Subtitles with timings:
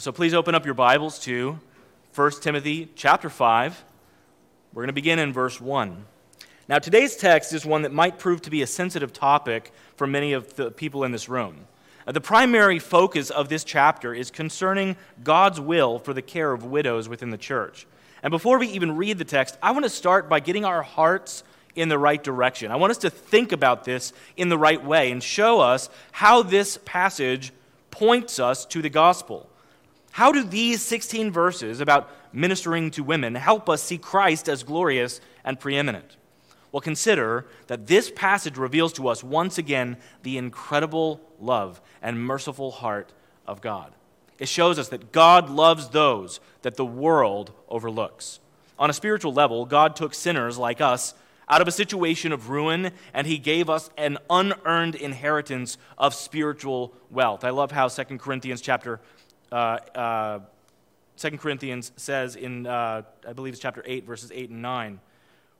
[0.00, 1.58] So please open up your Bibles to
[2.14, 3.84] 1 Timothy chapter 5.
[4.72, 6.04] We're going to begin in verse 1.
[6.68, 10.34] Now, today's text is one that might prove to be a sensitive topic for many
[10.34, 11.66] of the people in this room.
[12.06, 16.62] Uh, the primary focus of this chapter is concerning God's will for the care of
[16.62, 17.84] widows within the church.
[18.22, 21.42] And before we even read the text, I want to start by getting our hearts
[21.74, 22.70] in the right direction.
[22.70, 26.44] I want us to think about this in the right way and show us how
[26.44, 27.52] this passage
[27.90, 29.47] points us to the gospel.
[30.18, 35.20] How do these 16 verses about ministering to women help us see Christ as glorious
[35.44, 36.16] and preeminent?
[36.72, 42.72] Well, consider that this passage reveals to us once again the incredible love and merciful
[42.72, 43.12] heart
[43.46, 43.92] of God.
[44.40, 48.40] It shows us that God loves those that the world overlooks.
[48.76, 51.14] On a spiritual level, God took sinners like us
[51.48, 56.92] out of a situation of ruin, and he gave us an unearned inheritance of spiritual
[57.08, 57.44] wealth.
[57.44, 59.00] I love how 2 Corinthians chapter
[59.52, 60.40] uh, uh,
[61.16, 65.00] 2 Corinthians says in, uh, I believe it's chapter 8, verses 8 and 9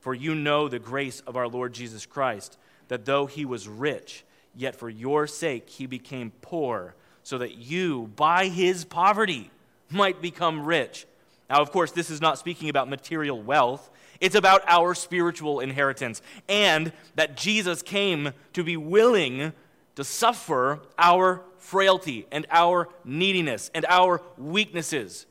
[0.00, 2.58] For you know the grace of our Lord Jesus Christ,
[2.88, 8.10] that though he was rich, yet for your sake he became poor, so that you,
[8.16, 9.50] by his poverty,
[9.90, 11.06] might become rich.
[11.50, 13.90] Now, of course, this is not speaking about material wealth.
[14.20, 19.52] It's about our spiritual inheritance, and that Jesus came to be willing
[19.98, 25.26] to suffer our frailty and our neediness and our weaknesses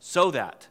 [0.00, 0.66] so that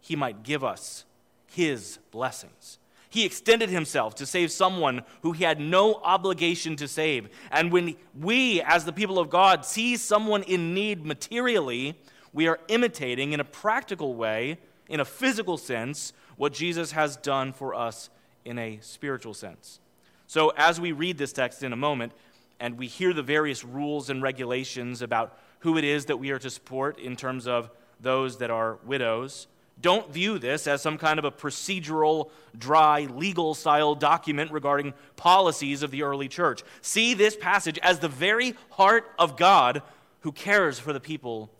[0.00, 1.04] he might give us
[1.48, 2.78] his blessings.
[3.10, 7.28] He extended himself to save someone who he had no obligation to save.
[7.50, 11.94] And when we, as the people of God, see someone in need materially,
[12.32, 14.56] we are imitating in a practical way,
[14.88, 18.08] in a physical sense, what Jesus has done for us
[18.46, 19.78] in a spiritual sense.
[20.26, 22.12] So, as we read this text in a moment,
[22.60, 26.38] and we hear the various rules and regulations about who it is that we are
[26.38, 27.70] to support in terms of
[28.00, 29.46] those that are widows.
[29.80, 35.82] Don't view this as some kind of a procedural, dry, legal style document regarding policies
[35.82, 36.62] of the early church.
[36.80, 39.82] See this passage as the very heart of God
[40.20, 41.50] who cares for the people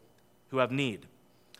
[0.48, 1.06] who have need.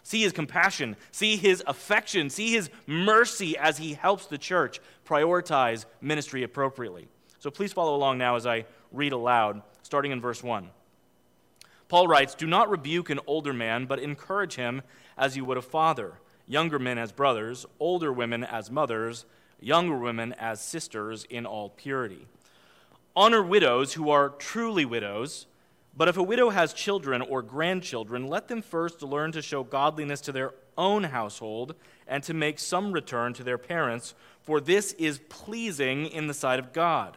[0.02, 5.84] See his compassion, see his affection, see his mercy as he helps the church prioritize
[6.00, 7.08] ministry appropriately.
[7.38, 10.70] So please follow along now as I read aloud, starting in verse 1.
[11.88, 14.82] Paul writes, Do not rebuke an older man, but encourage him
[15.16, 16.14] as you would a father,
[16.46, 19.24] younger men as brothers, older women as mothers,
[19.60, 22.26] younger women as sisters in all purity.
[23.16, 25.46] Honor widows who are truly widows.
[25.96, 30.20] But if a widow has children or grandchildren, let them first learn to show godliness
[30.22, 31.74] to their own household
[32.06, 36.60] and to make some return to their parents, for this is pleasing in the sight
[36.60, 37.16] of God.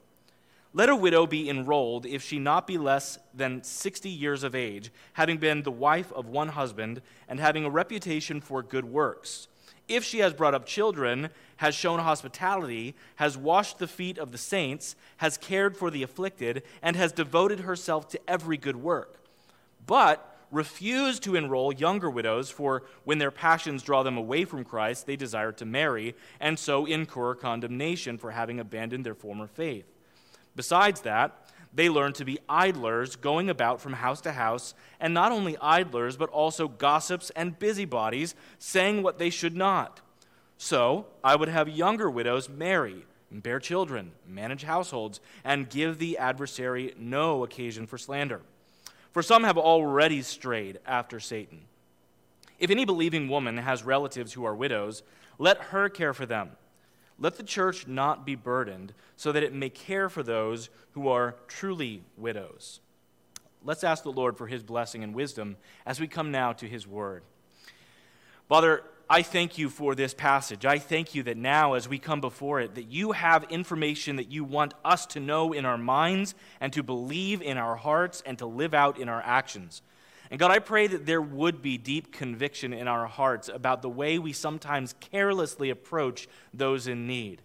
[0.73, 4.89] Let a widow be enrolled if she not be less than 60 years of age,
[5.13, 9.49] having been the wife of one husband, and having a reputation for good works.
[9.89, 14.37] If she has brought up children, has shown hospitality, has washed the feet of the
[14.37, 19.19] saints, has cared for the afflicted, and has devoted herself to every good work.
[19.85, 25.05] But refuse to enroll younger widows, for when their passions draw them away from Christ,
[25.05, 29.85] they desire to marry, and so incur condemnation for having abandoned their former faith.
[30.55, 31.37] Besides that,
[31.73, 36.17] they learn to be idlers, going about from house to house, and not only idlers,
[36.17, 40.01] but also gossips and busybodies, saying what they should not.
[40.57, 46.17] So I would have younger widows marry, and bear children, manage households, and give the
[46.17, 48.41] adversary no occasion for slander.
[49.11, 51.61] For some have already strayed after Satan.
[52.59, 55.03] If any believing woman has relatives who are widows,
[55.39, 56.51] let her care for them
[57.21, 61.35] let the church not be burdened, so that it may care for those who are
[61.47, 62.79] truly widows.
[63.63, 66.87] Let's ask the Lord for his blessing and wisdom as we come now to his
[66.87, 67.21] word.
[68.49, 70.65] Father, I thank you for this passage.
[70.65, 74.31] I thank you that now, as we come before it, that you have information that
[74.31, 78.39] you want us to know in our minds and to believe in our hearts and
[78.39, 79.83] to live out in our actions.
[80.31, 83.89] And God, I pray that there would be deep conviction in our hearts about the
[83.89, 87.41] way we sometimes carelessly approach those in need.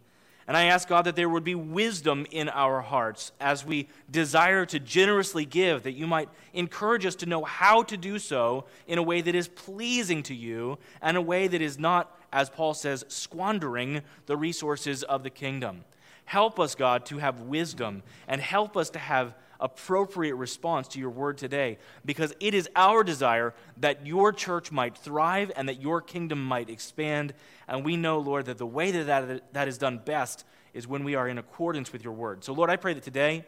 [0.46, 4.64] And I ask God that there would be wisdom in our hearts as we desire
[4.66, 8.98] to generously give, that you might encourage us to know how to do so in
[8.98, 12.74] a way that is pleasing to you and a way that is not, as Paul
[12.74, 15.84] says, squandering the resources of the kingdom.
[16.26, 21.10] Help us, God, to have wisdom and help us to have appropriate response to your
[21.10, 26.00] word today because it is our desire that your church might thrive and that your
[26.00, 27.34] kingdom might expand.
[27.68, 30.44] And we know, Lord, that the way that that, that is done best
[30.74, 32.44] is when we are in accordance with your word.
[32.44, 33.44] So, Lord, I pray that today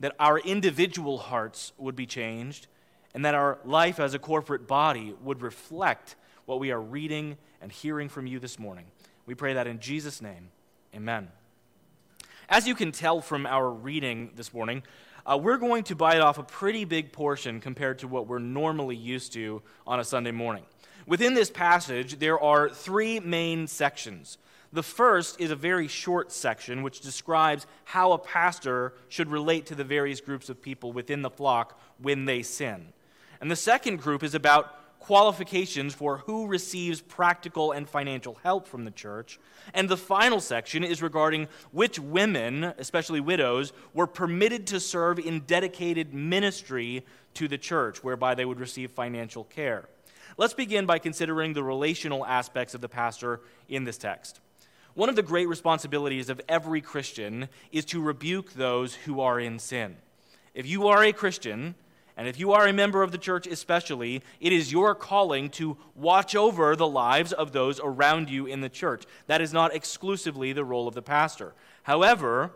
[0.00, 2.66] that our individual hearts would be changed
[3.14, 6.16] and that our life as a corporate body would reflect
[6.46, 8.86] what we are reading and hearing from you this morning.
[9.26, 10.50] We pray that in Jesus' name.
[10.94, 11.28] Amen.
[12.48, 14.82] As you can tell from our reading this morning,
[15.26, 18.96] uh, we're going to bite off a pretty big portion compared to what we're normally
[18.96, 20.64] used to on a Sunday morning.
[21.06, 24.38] Within this passage, there are three main sections.
[24.72, 29.74] The first is a very short section which describes how a pastor should relate to
[29.74, 32.92] the various groups of people within the flock when they sin.
[33.40, 38.86] And the second group is about qualifications for who receives practical and financial help from
[38.86, 39.38] the church.
[39.74, 45.40] And the final section is regarding which women, especially widows, were permitted to serve in
[45.40, 47.04] dedicated ministry
[47.34, 49.90] to the church, whereby they would receive financial care.
[50.38, 54.40] Let's begin by considering the relational aspects of the pastor in this text.
[54.94, 59.58] One of the great responsibilities of every Christian is to rebuke those who are in
[59.58, 59.96] sin.
[60.54, 61.74] If you are a Christian,
[62.16, 65.76] and if you are a member of the church, especially, it is your calling to
[65.96, 69.04] watch over the lives of those around you in the church.
[69.26, 71.54] That is not exclusively the role of the pastor.
[71.82, 72.52] However,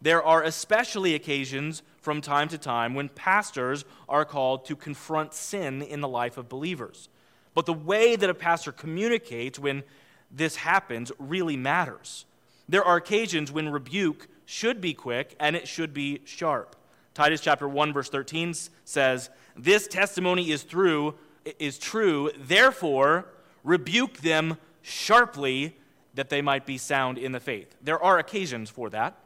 [0.00, 5.82] there are especially occasions from time to time when pastors are called to confront sin
[5.82, 7.08] in the life of believers.
[7.52, 9.82] But the way that a pastor communicates when
[10.30, 12.26] this happens really matters.
[12.68, 16.76] There are occasions when rebuke should be quick and it should be sharp.
[17.20, 18.54] Titus chapter 1 verse 13
[18.86, 21.18] says, "This testimony is through
[21.58, 23.26] is true, therefore
[23.62, 25.76] rebuke them sharply
[26.14, 29.18] that they might be sound in the faith." There are occasions for that.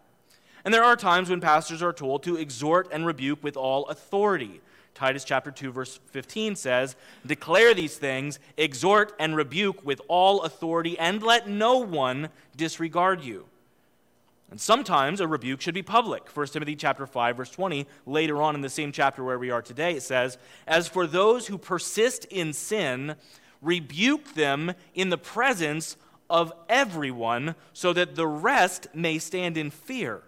[0.64, 4.61] And there are times when pastors are told to exhort and rebuke with all authority.
[4.94, 10.99] Titus chapter 2 verse 15 says, "Declare these things, exhort and rebuke with all authority,
[10.99, 13.46] and let no one disregard you."
[14.50, 16.29] And sometimes a rebuke should be public.
[16.29, 19.62] 1 Timothy chapter 5 verse 20, later on in the same chapter where we are
[19.62, 23.17] today, it says, "As for those who persist in sin,
[23.61, 25.96] rebuke them in the presence
[26.31, 30.23] of everyone, so that the rest may stand in fear."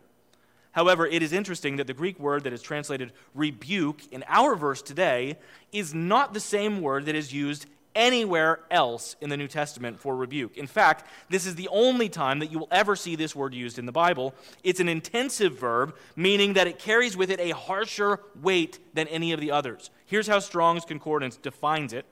[0.72, 4.82] However, it is interesting that the Greek word that is translated rebuke in our verse
[4.82, 5.38] today
[5.72, 10.14] is not the same word that is used anywhere else in the New Testament for
[10.14, 10.56] rebuke.
[10.56, 13.78] In fact, this is the only time that you will ever see this word used
[13.78, 14.34] in the Bible.
[14.62, 19.32] It's an intensive verb, meaning that it carries with it a harsher weight than any
[19.32, 19.90] of the others.
[20.04, 22.06] Here's how Strong's Concordance defines it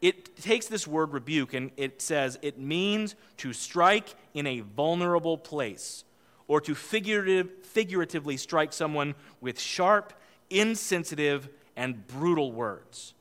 [0.00, 5.36] it takes this word rebuke and it says it means to strike in a vulnerable
[5.36, 6.04] place
[6.46, 10.12] or to figurative, figuratively strike someone with sharp,
[10.50, 13.14] insensitive, and brutal words.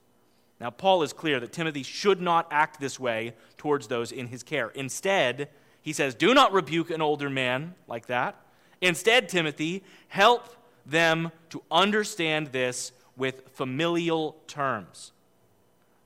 [0.59, 4.41] Now, Paul is clear that Timothy should not act this way towards those in his
[4.41, 4.69] care.
[4.69, 5.49] Instead,
[5.81, 8.35] he says, Do not rebuke an older man like that.
[8.81, 10.55] Instead, Timothy, help
[10.85, 15.11] them to understand this with familial terms.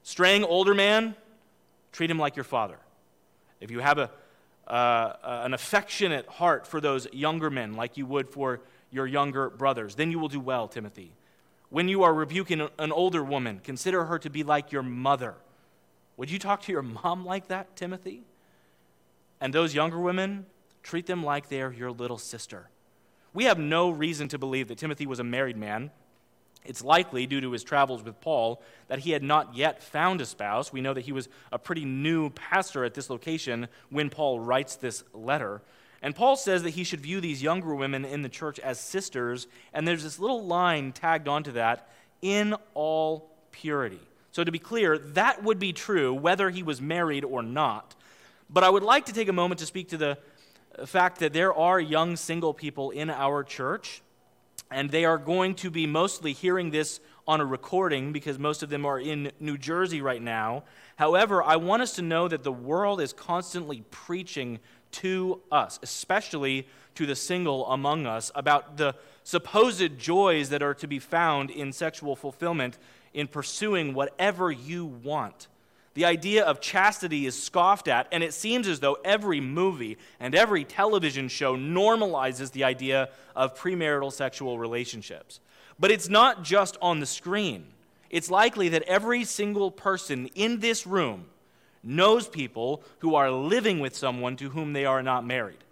[0.03, 1.15] Straying older man,
[1.91, 2.77] treat him like your father.
[3.59, 4.09] If you have a,
[4.67, 9.95] uh, an affectionate heart for those younger men, like you would for your younger brothers,
[9.95, 11.13] then you will do well, Timothy.
[11.71, 15.35] When you are rebuking an older woman, consider her to be like your mother.
[16.17, 18.23] Would you talk to your mom like that, Timothy?
[19.39, 20.45] And those younger women,
[20.83, 22.69] treat them like they are your little sister.
[23.33, 25.91] We have no reason to believe that Timothy was a married man.
[26.65, 30.25] It's likely, due to his travels with Paul, that he had not yet found a
[30.25, 30.73] spouse.
[30.73, 34.75] We know that he was a pretty new pastor at this location when Paul writes
[34.75, 35.61] this letter.
[36.01, 39.47] And Paul says that he should view these younger women in the church as sisters,
[39.73, 41.89] and there's this little line tagged onto that
[42.21, 43.99] in all purity.
[44.31, 47.95] So, to be clear, that would be true whether he was married or not.
[48.49, 50.17] But I would like to take a moment to speak to the
[50.85, 54.01] fact that there are young single people in our church,
[54.71, 58.69] and they are going to be mostly hearing this on a recording because most of
[58.69, 60.63] them are in New Jersey right now.
[60.95, 64.59] However, I want us to know that the world is constantly preaching
[64.93, 70.87] to us, especially to the single among us, about the supposed joys that are to
[70.87, 72.77] be found in sexual fulfillment
[73.13, 75.47] in pursuing whatever you want.
[75.93, 80.33] The idea of chastity is scoffed at, and it seems as though every movie and
[80.33, 85.41] every television show normalizes the idea of premarital sexual relationships.
[85.77, 87.65] But it's not just on the screen.
[88.09, 91.25] It's likely that every single person in this room
[91.83, 95.63] knows people who are living with someone to whom they are not married.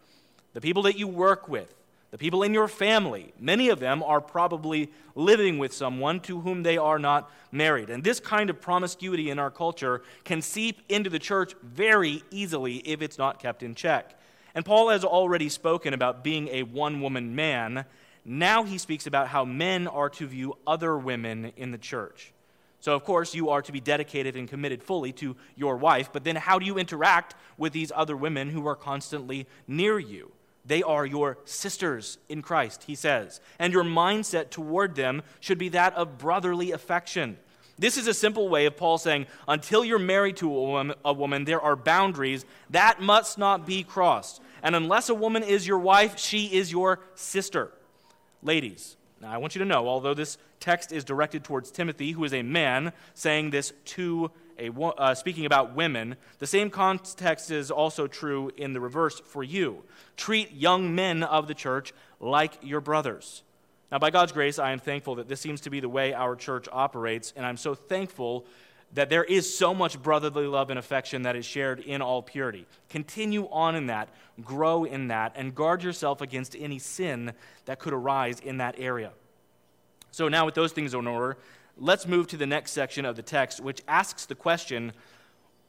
[0.53, 1.73] The people that you work with,
[2.11, 6.63] the people in your family, many of them are probably living with someone to whom
[6.63, 7.91] they are not married.
[7.91, 12.77] And this kind of promiscuity in our culture can seep into the church very easily
[12.77, 14.19] if it's not kept in check.
[14.55, 17.85] And Paul has already spoken about being a one woman man.
[18.25, 22.33] Now he speaks about how men are to view other women in the church.
[22.79, 26.23] So, of course, you are to be dedicated and committed fully to your wife, but
[26.23, 30.31] then how do you interact with these other women who are constantly near you?
[30.65, 35.69] They are your sisters in Christ, he says, and your mindset toward them should be
[35.69, 37.37] that of brotherly affection.
[37.77, 41.61] This is a simple way of Paul saying, until you're married to a woman, there
[41.61, 44.41] are boundaries that must not be crossed.
[44.61, 47.71] And unless a woman is your wife, she is your sister.
[48.43, 52.23] Ladies, now I want you to know, although this text is directed towards Timothy, who
[52.23, 57.71] is a man, saying this to a, uh, speaking about women, the same context is
[57.71, 59.83] also true in the reverse for you.
[60.17, 63.43] Treat young men of the church like your brothers.
[63.91, 66.35] Now, by God's grace, I am thankful that this seems to be the way our
[66.35, 68.45] church operates, and I'm so thankful
[68.93, 72.65] that there is so much brotherly love and affection that is shared in all purity.
[72.89, 74.09] Continue on in that,
[74.43, 77.33] grow in that, and guard yourself against any sin
[77.65, 79.11] that could arise in that area.
[80.11, 81.37] So, now with those things in order,
[81.77, 84.93] let's move to the next section of the text, which asks the question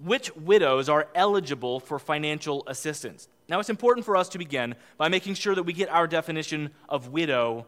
[0.02, 3.28] which widows are eligible for financial assistance?
[3.48, 6.70] Now, it's important for us to begin by making sure that we get our definition
[6.88, 7.66] of widow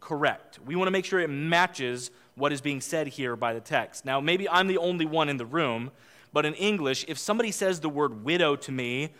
[0.00, 0.58] correct.
[0.64, 4.04] We want to make sure it matches what is being said here by the text.
[4.04, 5.90] Now, maybe I'm the only one in the room,
[6.32, 9.10] but in English, if somebody says the word widow to me,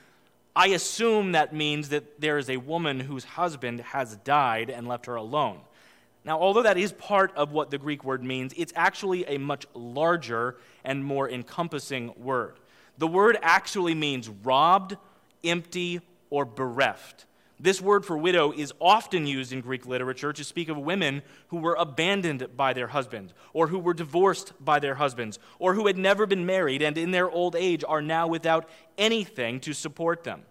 [0.55, 5.07] I assume that means that there is a woman whose husband has died and left
[5.07, 5.61] her alone.
[6.25, 9.67] Now, although that is part of what the Greek word means, it's actually a much
[9.75, 12.59] larger and more encompassing word.
[12.99, 14.97] The word actually means robbed,
[15.43, 17.25] empty, or bereft.
[17.63, 21.59] This word for widow is often used in Greek literature to speak of women who
[21.59, 25.99] were abandoned by their husbands, or who were divorced by their husbands, or who had
[25.99, 30.43] never been married and in their old age are now without anything to support them.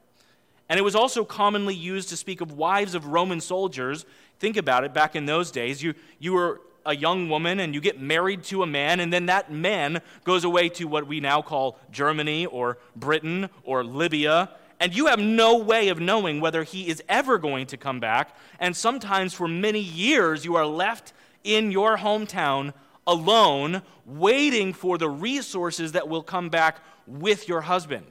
[0.70, 4.06] And it was also commonly used to speak of wives of Roman soldiers
[4.40, 5.84] Think about it back in those days.
[5.84, 9.26] You, you were a young woman and you get married to a man, and then
[9.26, 14.50] that man goes away to what we now call Germany or Britain or Libya,
[14.80, 18.36] and you have no way of knowing whether he is ever going to come back.
[18.60, 22.74] And sometimes for many years, you are left in your hometown
[23.06, 28.06] alone, waiting for the resources that will come back with your husband.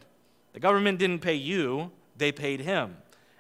[0.53, 2.97] The government didn't pay you, they paid him.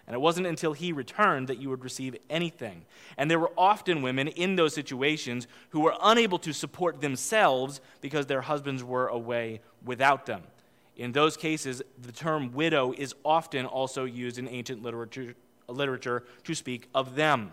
[0.07, 2.87] And it wasn't until he returned that you would receive anything.
[3.19, 8.25] And there were often women in those situations who were unable to support themselves because
[8.25, 10.45] their husbands were away without them.
[10.99, 15.35] In those cases, the term widow is often also used in ancient literature,
[15.69, 17.53] literature to speak of them.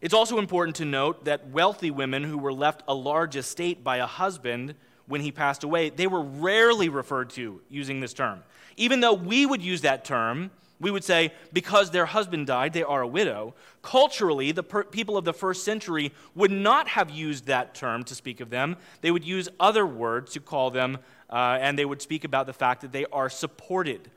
[0.00, 3.98] It's also important to note that wealthy women who were left a large estate by
[3.98, 4.74] a husband
[5.06, 8.42] when he passed away, they were rarely referred to using this term.
[8.76, 12.82] Even though we would use that term, we would say, because their husband died, they
[12.82, 13.54] are a widow.
[13.82, 18.14] Culturally, the per- people of the first century would not have used that term to
[18.14, 18.76] speak of them.
[19.00, 20.98] They would use other words to call them,
[21.30, 24.10] uh, and they would speak about the fact that they are supported.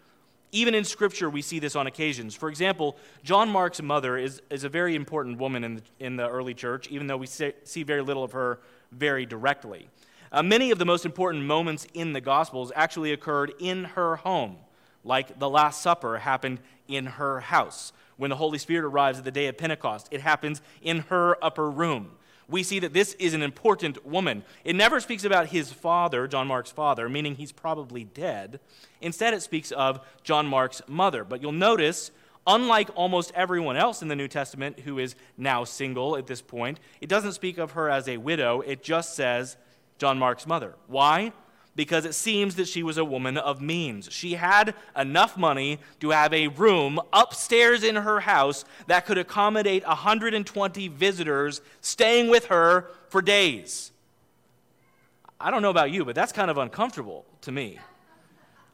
[0.52, 2.36] Even in Scripture, we see this on occasions.
[2.36, 6.28] For example, John Mark's mother is, is a very important woman in the, in the
[6.28, 8.60] early church, even though we see very little of her
[8.92, 9.88] very directly.
[10.32, 14.58] Uh, many of the most important moments in the Gospels actually occurred in her home
[15.04, 17.94] like the Last Supper happened in her house.
[18.18, 21.70] When the Holy Spirit arrives at the day of Pentecost, it happens in her upper
[21.70, 22.12] room.
[22.52, 24.44] We see that this is an important woman.
[24.66, 28.60] It never speaks about his father, John Mark's father, meaning he's probably dead.
[29.00, 31.24] Instead, it speaks of John Mark's mother.
[31.24, 32.12] But you'll notice,
[32.46, 36.80] unlike almost everyone else in the New Testament who is now single at this point,
[37.00, 38.60] it doesn't speak of her as a widow.
[38.60, 39.56] It just says
[39.98, 40.76] John Mark's mother.
[40.88, 41.32] Why?
[41.76, 44.10] Because it seems that she was a woman of means.
[44.12, 49.88] She had enough money to have a room upstairs in her house that could accommodate
[49.88, 53.92] 120 visitors staying with her for days.
[55.40, 57.80] I don't know about you, but that's kind of uncomfortable to me.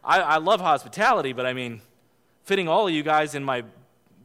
[0.04, 1.82] I, I love hospitality, but I mean,
[2.44, 3.64] fitting all of you guys in my,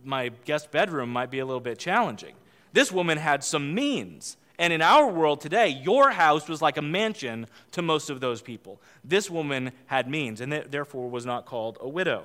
[0.05, 2.35] my guest bedroom might be a little bit challenging.
[2.73, 6.83] This woman had some means And in our world today, your house was like a
[6.83, 8.81] mansion to most of those people.
[9.05, 12.25] This woman had means and therefore was not called a widow.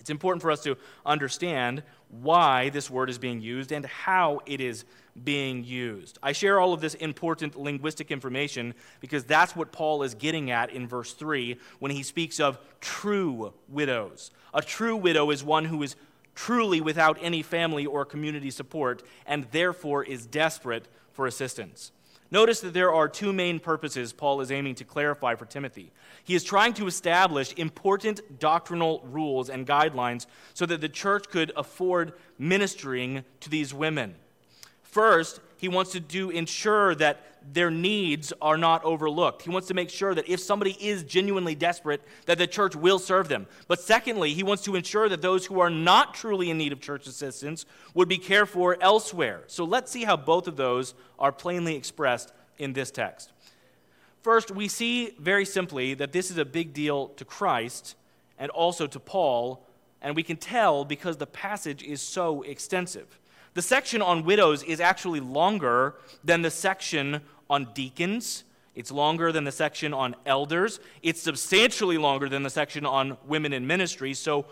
[0.00, 4.60] It's important for us to understand why this word is being used and how it
[4.60, 4.84] is
[5.24, 6.18] being used.
[6.22, 10.70] I share all of this important linguistic information because that's what Paul is getting at
[10.70, 14.30] in verse 3 when he speaks of true widows.
[14.54, 15.96] A true widow is one who is
[16.34, 20.86] truly without any family or community support and therefore is desperate
[21.18, 21.90] for assistance.
[22.30, 25.90] Notice that there are two main purposes Paul is aiming to clarify for Timothy.
[26.22, 31.50] He is trying to establish important doctrinal rules and guidelines so that the church could
[31.56, 34.14] afford ministering to these women.
[34.84, 39.42] First, he wants to do ensure that their needs are not overlooked.
[39.42, 42.98] He wants to make sure that if somebody is genuinely desperate, that the church will
[42.98, 43.46] serve them.
[43.66, 46.80] But secondly, he wants to ensure that those who are not truly in need of
[46.80, 47.64] church assistance
[47.94, 49.42] would be cared for elsewhere.
[49.46, 53.32] So let's see how both of those are plainly expressed in this text.
[54.22, 57.94] First, we see very simply that this is a big deal to Christ
[58.38, 59.64] and also to Paul,
[60.02, 63.18] and we can tell because the passage is so extensive.
[63.54, 68.44] The section on widows is actually longer than the section on deacons.
[68.74, 70.80] It's longer than the section on elders.
[71.02, 74.14] It's substantially longer than the section on women in ministry.
[74.14, 74.46] So,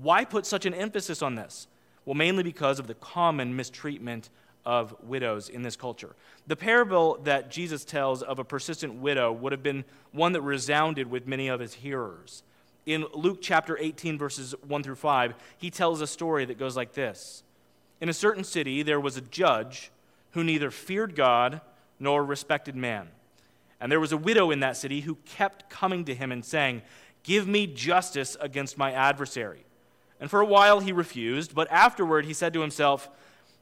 [0.00, 1.66] why put such an emphasis on this?
[2.04, 4.30] Well, mainly because of the common mistreatment
[4.64, 6.14] of widows in this culture.
[6.46, 11.10] The parable that Jesus tells of a persistent widow would have been one that resounded
[11.10, 12.42] with many of his hearers.
[12.86, 16.92] In Luke chapter 18, verses 1 through 5, he tells a story that goes like
[16.92, 17.42] this
[18.00, 19.90] In a certain city, there was a judge
[20.32, 21.60] who neither feared God
[22.00, 23.08] nor respected man.
[23.80, 26.82] And there was a widow in that city who kept coming to him and saying,
[27.22, 29.64] Give me justice against my adversary.
[30.18, 33.08] And for a while he refused, but afterward he said to himself,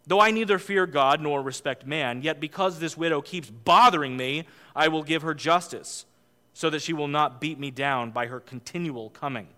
[0.06, 4.46] Though I neither fear God nor respect man, yet because this widow keeps bothering me,
[4.74, 6.06] I will give her justice,
[6.54, 9.48] so that she will not beat me down by her continual coming.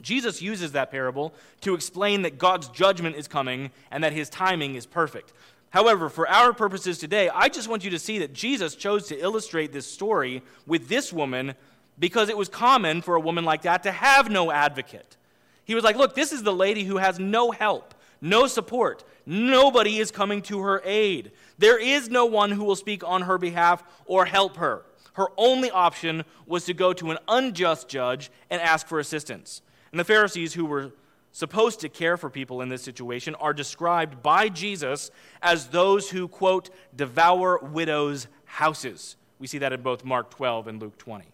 [0.00, 4.74] Jesus uses that parable to explain that God's judgment is coming and that his timing
[4.74, 5.32] is perfect.
[5.70, 9.18] However, for our purposes today, I just want you to see that Jesus chose to
[9.18, 11.54] illustrate this story with this woman
[11.98, 15.16] because it was common for a woman like that to have no advocate.
[15.64, 19.04] He was like, Look, this is the lady who has no help no support.
[19.26, 21.32] Nobody is coming to her aid.
[21.58, 24.84] There is no one who will speak on her behalf or help her.
[25.14, 29.62] Her only option was to go to an unjust judge and ask for assistance.
[29.90, 30.92] And the Pharisees, who were
[31.32, 35.10] supposed to care for people in this situation, are described by Jesus
[35.42, 39.16] as those who, quote, devour widows' houses.
[39.38, 41.26] We see that in both Mark 12 and Luke 20.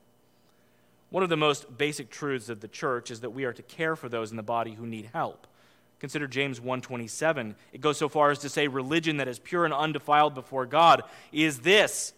[1.10, 3.94] One of the most basic truths of the church is that we are to care
[3.94, 5.46] for those in the body who need help.
[6.00, 7.54] Consider James 1:27.
[7.72, 11.02] It goes so far as to say religion that is pure and undefiled before God
[11.32, 12.12] is this: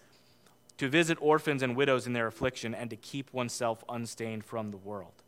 [0.79, 4.77] to visit orphans and widows in their affliction and to keep oneself unstained from the
[4.77, 5.23] world.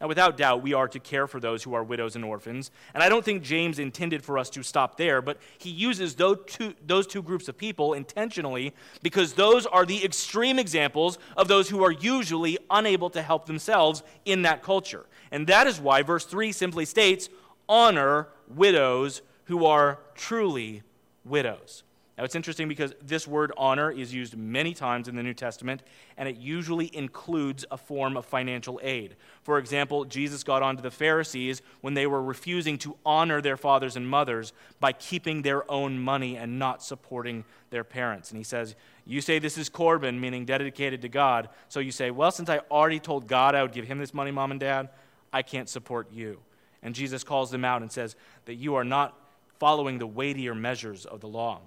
[0.00, 2.70] Now, without doubt, we are to care for those who are widows and orphans.
[2.94, 6.38] And I don't think James intended for us to stop there, but he uses those
[6.46, 11.68] two, those two groups of people intentionally because those are the extreme examples of those
[11.68, 15.04] who are usually unable to help themselves in that culture.
[15.32, 17.28] And that is why verse 3 simply states
[17.68, 20.82] honor widows who are truly
[21.24, 21.82] widows.
[22.18, 25.84] Now, it's interesting because this word honor is used many times in the New Testament,
[26.16, 29.14] and it usually includes a form of financial aid.
[29.44, 33.94] For example, Jesus got onto the Pharisees when they were refusing to honor their fathers
[33.94, 38.32] and mothers by keeping their own money and not supporting their parents.
[38.32, 38.74] And he says,
[39.06, 41.48] You say this is Corban, meaning dedicated to God.
[41.68, 44.32] So you say, Well, since I already told God I would give him this money,
[44.32, 44.88] mom and dad,
[45.32, 46.40] I can't support you.
[46.82, 49.16] And Jesus calls them out and says that you are not
[49.60, 51.60] following the weightier measures of the law.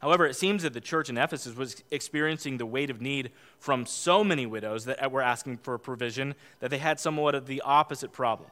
[0.00, 3.86] However, it seems that the church in Ephesus was experiencing the weight of need from
[3.86, 8.12] so many widows that were asking for provision that they had somewhat of the opposite
[8.12, 8.50] problem.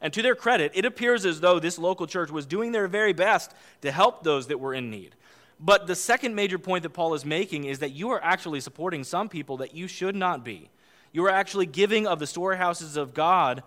[0.00, 3.12] And to their credit, it appears as though this local church was doing their very
[3.12, 5.14] best to help those that were in need.
[5.58, 9.04] But the second major point that Paul is making is that you are actually supporting
[9.04, 10.68] some people that you should not be.
[11.12, 13.62] You are actually giving of the storehouses of God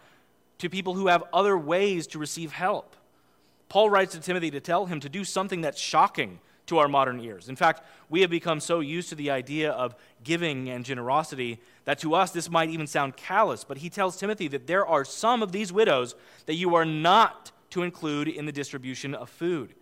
[0.60, 2.96] to people who have other ways to receive help.
[3.70, 6.40] Paul writes to Timothy to tell him to do something that's shocking
[6.70, 7.50] to our modern ears.
[7.50, 12.00] In fact, we have become so used to the idea of giving and generosity that
[12.00, 15.44] to us this might even sound callous, but he tells Timothy that there are some
[15.44, 19.74] of these widows that you are not to include in the distribution of food.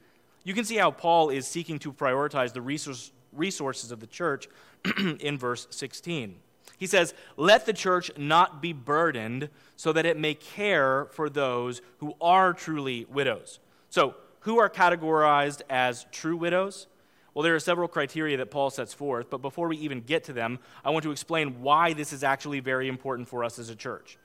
[0.43, 4.47] You can see how Paul is seeking to prioritize the resource, resources of the church
[5.19, 6.37] in verse 16.
[6.77, 11.81] He says, Let the church not be burdened so that it may care for those
[11.97, 13.59] who are truly widows.
[13.89, 14.15] So,
[14.47, 16.87] who are categorized as true widows?
[17.33, 20.33] Well, there are several criteria that Paul sets forth, but before we even get to
[20.33, 23.75] them, I want to explain why this is actually very important for us as a
[23.75, 24.17] church.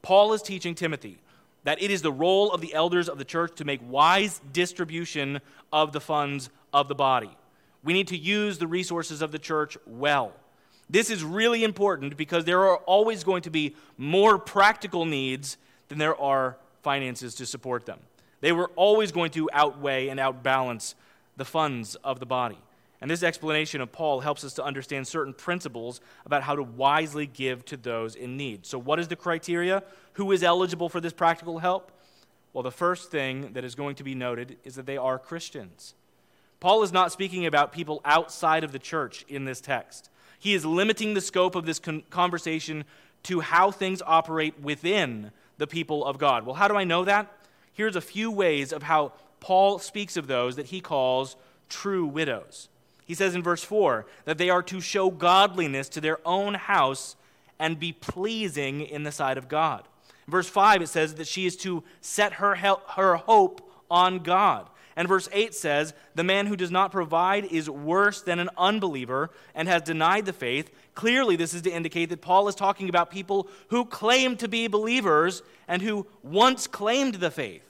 [0.00, 1.18] Paul is teaching Timothy
[1.64, 5.42] that it is the role of the elders of the church to make wise distribution
[5.70, 7.36] of the funds of the body.
[7.84, 10.32] We need to use the resources of the church well.
[10.88, 15.58] This is really important because there are always going to be more practical needs
[15.88, 17.98] than there are finances to support them.
[18.40, 20.94] They were always going to outweigh and outbalance
[21.36, 22.58] the funds of the body.
[23.00, 27.26] And this explanation of Paul helps us to understand certain principles about how to wisely
[27.26, 28.64] give to those in need.
[28.64, 29.82] So, what is the criteria?
[30.14, 31.92] Who is eligible for this practical help?
[32.52, 35.94] Well, the first thing that is going to be noted is that they are Christians.
[36.58, 40.08] Paul is not speaking about people outside of the church in this text.
[40.38, 42.84] He is limiting the scope of this con- conversation
[43.24, 46.46] to how things operate within the people of God.
[46.46, 47.30] Well, how do I know that?
[47.76, 51.36] Here's a few ways of how Paul speaks of those that he calls
[51.68, 52.70] true widows.
[53.04, 57.16] He says in verse 4 that they are to show godliness to their own house
[57.58, 59.84] and be pleasing in the sight of God.
[60.26, 64.70] In verse 5, it says that she is to set her, her hope on God.
[64.96, 69.28] And verse 8 says, The man who does not provide is worse than an unbeliever
[69.54, 70.70] and has denied the faith.
[70.94, 74.66] Clearly, this is to indicate that Paul is talking about people who claim to be
[74.66, 77.65] believers and who once claimed the faith.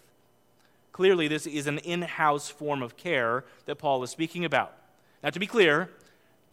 [0.97, 4.73] Clearly, this is an in house form of care that Paul is speaking about.
[5.23, 5.91] Now, to be clear,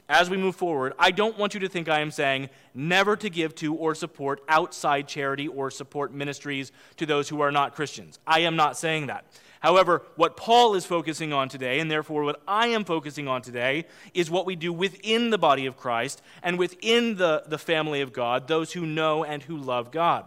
[0.10, 3.30] as we move forward, I don't want you to think I am saying never to
[3.30, 8.20] give to or support outside charity or support ministries to those who are not Christians.
[8.28, 9.24] I am not saying that.
[9.62, 13.86] However, what Paul is focusing on today, and therefore what I am focusing on today,
[14.14, 18.12] is what we do within the body of Christ and within the, the family of
[18.12, 20.26] God, those who know and who love God.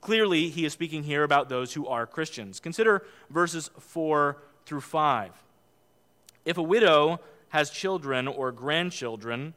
[0.00, 2.60] Clearly, he is speaking here about those who are Christians.
[2.60, 5.32] Consider verses 4 through 5.
[6.44, 9.54] If a widow has children or grandchildren,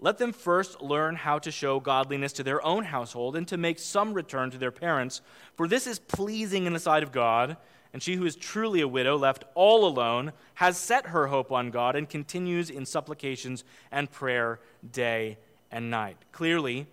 [0.00, 3.78] let them first learn how to show godliness to their own household and to make
[3.78, 5.20] some return to their parents,
[5.54, 7.56] for this is pleasing in the sight of God
[7.92, 11.70] and she who is truly a widow, left all alone, has set her hope on
[11.70, 14.60] God and continues in supplications and prayer
[14.92, 15.38] day
[15.70, 16.16] and night.
[16.32, 16.86] Clearly,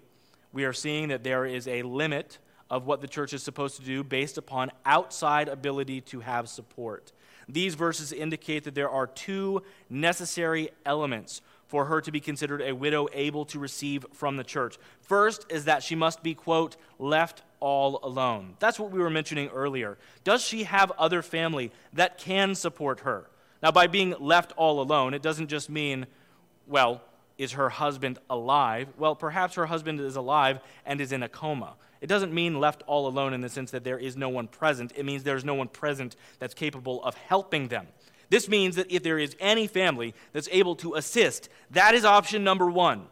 [0.53, 3.83] we are seeing that there is a limit of what the church is supposed to
[3.83, 7.11] do based upon outside ability to have support.
[7.47, 12.73] These verses indicate that there are two necessary elements for her to be considered a
[12.73, 14.77] widow able to receive from the church.
[15.01, 18.55] First is that she must be, quote, left all alone.
[18.59, 19.97] That's what we were mentioning earlier.
[20.23, 23.27] Does she have other family that can support her?
[23.63, 26.05] Now, by being left all alone, it doesn't just mean,
[26.67, 27.01] well,
[27.37, 28.89] is her husband alive?
[28.97, 31.73] Well, perhaps her husband is alive and is in a coma.
[32.01, 34.93] It doesn't mean left all alone in the sense that there is no one present.
[34.95, 37.87] It means there's no one present that's capable of helping them.
[38.29, 42.43] This means that if there is any family that's able to assist, that is option
[42.43, 43.07] number one.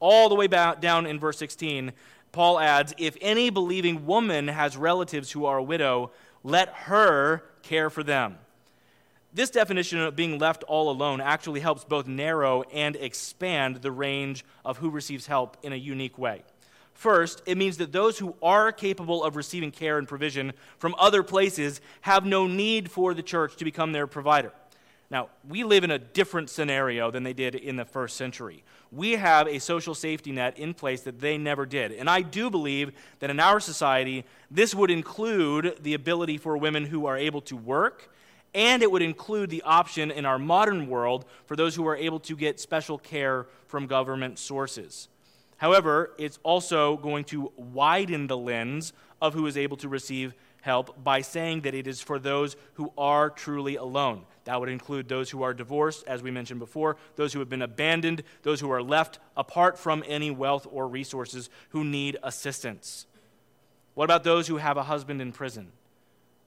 [0.00, 1.92] All the way back down in verse 16,
[2.32, 6.10] Paul adds, If any believing woman has relatives who are a widow,
[6.42, 8.38] let her care for them.
[9.34, 14.44] This definition of being left all alone actually helps both narrow and expand the range
[14.64, 16.42] of who receives help in a unique way.
[16.94, 21.22] First, it means that those who are capable of receiving care and provision from other
[21.22, 24.52] places have no need for the church to become their provider.
[25.10, 28.64] Now, we live in a different scenario than they did in the first century.
[28.90, 31.92] We have a social safety net in place that they never did.
[31.92, 36.86] And I do believe that in our society, this would include the ability for women
[36.86, 38.10] who are able to work,
[38.54, 42.20] and it would include the option in our modern world for those who are able
[42.20, 45.08] to get special care from government sources.
[45.62, 51.04] However, it's also going to widen the lens of who is able to receive help
[51.04, 54.24] by saying that it is for those who are truly alone.
[54.42, 57.62] That would include those who are divorced, as we mentioned before, those who have been
[57.62, 63.06] abandoned, those who are left apart from any wealth or resources who need assistance.
[63.94, 65.70] What about those who have a husband in prison?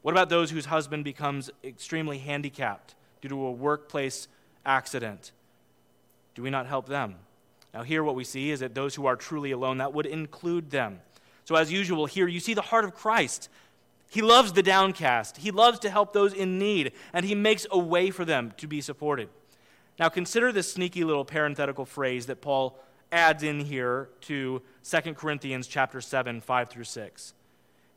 [0.02, 4.28] What about those whose husband becomes extremely handicapped due to a workplace
[4.66, 5.32] accident?
[6.34, 7.16] Do we not help them?
[7.76, 10.72] Now, here what we see is that those who are truly alone, that would include
[10.72, 11.02] them.
[11.44, 13.50] So, as usual, here you see the heart of Christ
[14.10, 15.38] he loves the downcast.
[15.38, 18.68] He loves to help those in need, and he makes a way for them to
[18.68, 19.30] be supported.
[20.00, 22.80] Now, consider this sneaky little parenthetical phrase that Paul
[23.12, 27.34] adds in here to 2 Corinthians chapter 7, 5 through 6.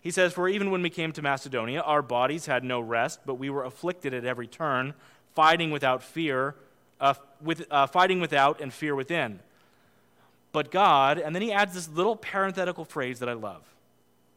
[0.01, 3.35] He says, For even when we came to Macedonia, our bodies had no rest, but
[3.35, 4.95] we were afflicted at every turn,
[5.35, 6.55] fighting without fear,
[7.01, 9.41] uh, with, uh, fighting without and fear within.
[10.52, 13.62] But God, and then he adds this little parenthetical phrase that I love,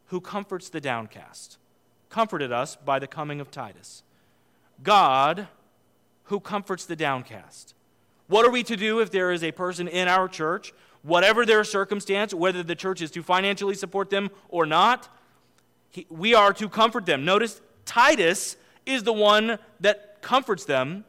[0.08, 1.58] who comforts the downcast
[2.12, 4.04] comforted us by the coming of Titus.
[4.84, 5.47] God,
[6.26, 7.74] who comforts the downcast.
[8.28, 11.63] What are we to do if there is a person in our church, whatever their
[11.63, 15.10] circumstance, whether the church is to financially support them or not?
[16.10, 17.26] We are to comfort them.
[17.26, 21.06] Notice Titus is the one that comforts them,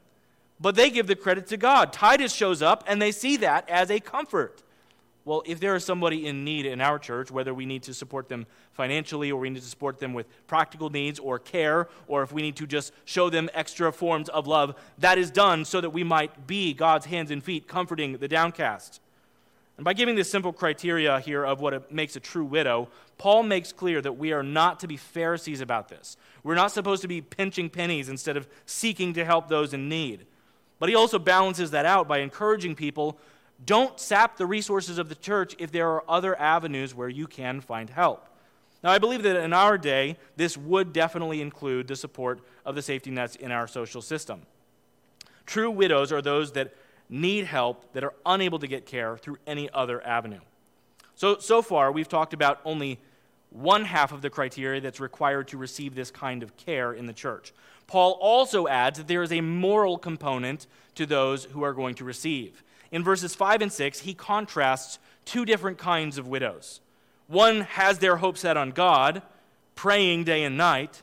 [0.61, 1.93] but they give the credit to God.
[1.93, 4.63] Titus shows up and they see that as a comfort.
[5.25, 8.29] Well, if there is somebody in need in our church, whether we need to support
[8.29, 12.33] them financially or we need to support them with practical needs or care, or if
[12.33, 15.91] we need to just show them extra forms of love, that is done so that
[15.91, 19.01] we might be God's hands and feet comforting the downcast.
[19.77, 23.73] And by giving this simple criteria here of what makes a true widow, Paul makes
[23.73, 26.17] clear that we are not to be Pharisees about this.
[26.43, 30.27] We're not supposed to be pinching pennies instead of seeking to help those in need.
[30.79, 33.17] But he also balances that out by encouraging people
[33.65, 37.61] don't sap the resources of the church if there are other avenues where you can
[37.61, 38.29] find help.
[38.83, 42.83] Now, I believe that in our day, this would definitely include the support of the
[42.83, 44.43] safety nets in our social system.
[45.47, 46.75] True widows are those that
[47.09, 50.41] need help that are unable to get care through any other avenue.
[51.15, 52.99] So, so far, we've talked about only
[53.51, 57.13] one half of the criteria that's required to receive this kind of care in the
[57.13, 57.53] church.
[57.87, 62.05] Paul also adds that there is a moral component to those who are going to
[62.05, 62.65] receive.
[62.93, 66.81] In verses 5 and 6, he contrasts two different kinds of widows.
[67.27, 69.23] One has their hope set on God,
[69.75, 71.03] praying day and night,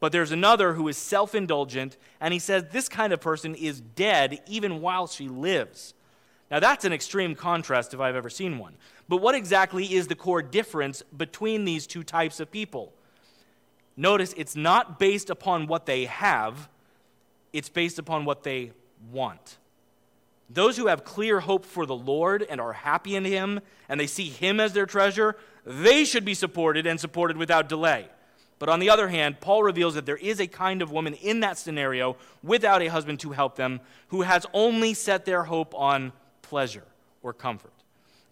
[0.00, 3.80] but there's another who is self indulgent, and he says this kind of person is
[3.80, 5.94] dead even while she lives.
[6.50, 8.76] Now, that's an extreme contrast if I've ever seen one.
[9.08, 12.92] But what exactly is the core difference between these two types of people?
[13.96, 16.68] Notice it's not based upon what they have,
[17.52, 18.72] it's based upon what they
[19.10, 19.58] want.
[20.48, 24.06] Those who have clear hope for the Lord and are happy in Him, and they
[24.06, 28.08] see Him as their treasure, they should be supported and supported without delay.
[28.58, 31.40] But on the other hand, Paul reveals that there is a kind of woman in
[31.40, 36.12] that scenario without a husband to help them who has only set their hope on
[36.42, 36.84] pleasure
[37.22, 37.72] or comfort.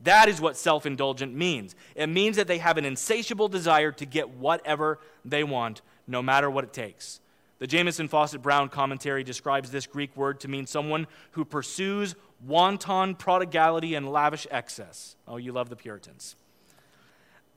[0.03, 1.75] That is what self indulgent means.
[1.95, 6.51] It means that they have an insatiable desire to get whatever they want, no matter
[6.51, 7.21] what it takes.
[7.59, 13.15] The Jamieson Fausset Brown commentary describes this Greek word to mean someone who pursues wanton
[13.15, 15.17] prodigality and lavish excess.
[15.29, 16.37] Oh, you love the Puritans.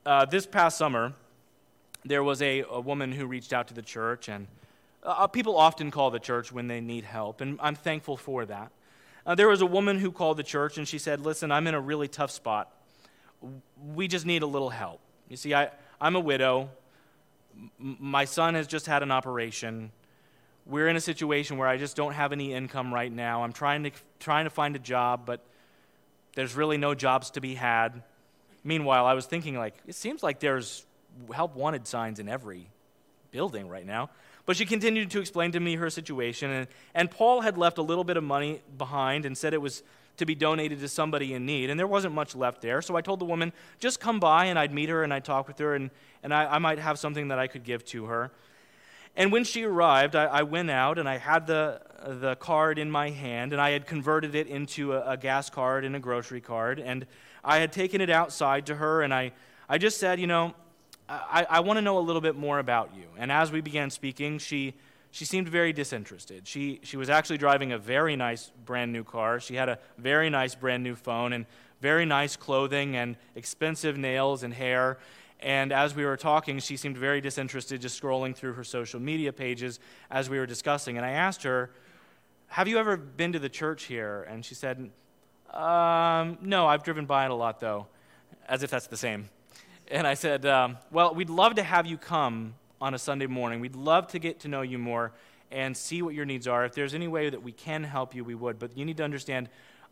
[0.06, 1.12] Uh, this past summer,
[2.04, 4.46] there was a, a, woman who reached out to the church, and
[5.02, 8.70] uh, people often call the church when they need help, and I'm thankful for that.
[9.26, 11.74] Uh, there was a woman who called the church, and she said, Listen, I'm in
[11.74, 12.72] a really tough spot.
[13.94, 15.00] We just need a little help.
[15.28, 16.70] You see, I, I'm a widow.
[17.78, 19.90] My son has just had an operation
[20.68, 23.42] we're in a situation where I just don't have any income right now.
[23.42, 23.90] I'm trying to,
[24.20, 25.40] trying to find a job, but
[26.34, 28.02] there's really no jobs to be had.
[28.62, 30.84] Meanwhile, I was thinking, like, it seems like there's
[31.32, 32.68] help wanted signs in every
[33.30, 34.10] building right now.
[34.44, 37.82] But she continued to explain to me her situation, and, and Paul had left a
[37.82, 39.82] little bit of money behind and said it was
[40.18, 42.82] to be donated to somebody in need, and there wasn't much left there.
[42.82, 45.48] So I told the woman, just come by and I'd meet her and I'd talk
[45.48, 45.90] with her, and,
[46.22, 48.30] and I, I might have something that I could give to her.
[49.16, 52.90] And when she arrived, I, I, went out and I had the, the card in
[52.90, 56.40] my hand, and I had converted it into a, a, gas card and a grocery
[56.40, 56.78] card.
[56.78, 57.04] And
[57.42, 59.32] I had taken it outside to her, and I,
[59.68, 60.54] I just said, You know,
[61.08, 63.06] I, I want to know a little bit more about you.
[63.16, 64.74] And as we began speaking, she,
[65.18, 66.46] she seemed very disinterested.
[66.46, 69.40] She, she was actually driving a very nice brand new car.
[69.40, 71.44] She had a very nice brand new phone and
[71.80, 74.98] very nice clothing and expensive nails and hair.
[75.40, 79.32] And as we were talking, she seemed very disinterested, just scrolling through her social media
[79.32, 80.96] pages as we were discussing.
[80.96, 81.72] And I asked her,
[82.46, 84.24] Have you ever been to the church here?
[84.30, 84.88] And she said,
[85.52, 87.88] um, No, I've driven by it a lot, though,
[88.48, 89.30] as if that's the same.
[89.90, 93.60] And I said, um, Well, we'd love to have you come on a Sunday morning.
[93.60, 95.12] We'd love to get to know you more
[95.50, 96.64] and see what your needs are.
[96.64, 98.58] If there's any way that we can help you, we would.
[98.58, 99.48] But you need to understand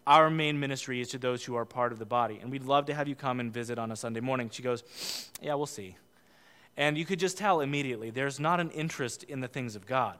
[0.07, 2.39] our main ministry is to those who are part of the body.
[2.41, 4.51] And we'd love to have you come and visit on a Sunday morning.
[4.51, 5.97] She goes, Yeah, we'll see.
[6.77, 10.19] And you could just tell immediately there's not an interest in the things of God.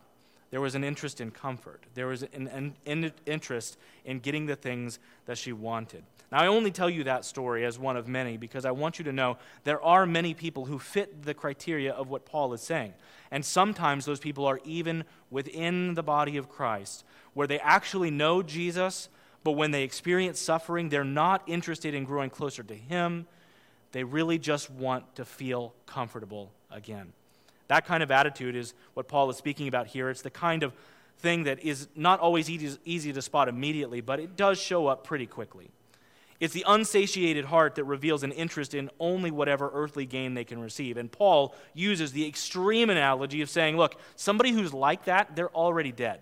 [0.57, 1.85] There was an interest in comfort.
[1.93, 6.03] There was an, an, an interest in getting the things that she wanted.
[6.33, 9.05] Now, I only tell you that story as one of many because I want you
[9.05, 12.95] to know there are many people who fit the criteria of what Paul is saying.
[13.31, 18.43] And sometimes those people are even within the body of Christ, where they actually know
[18.43, 19.11] Jesus,
[19.45, 23.27] but when they experience suffering, they're not interested in growing closer to Him.
[23.93, 27.13] They really just want to feel comfortable again.
[27.69, 30.09] That kind of attitude is what Paul is speaking about here.
[30.11, 30.73] It's the kind of
[31.19, 35.05] thing that is not always easy, easy to spot immediately, but it does show up
[35.05, 35.71] pretty quickly.
[36.39, 40.61] It's the unsatiated heart that reveals an interest in only whatever earthly gain they can
[40.61, 40.99] receive.
[40.99, 45.93] And Paul uses the extreme analogy of saying, look, somebody who's like that, they're already
[45.93, 46.21] dead.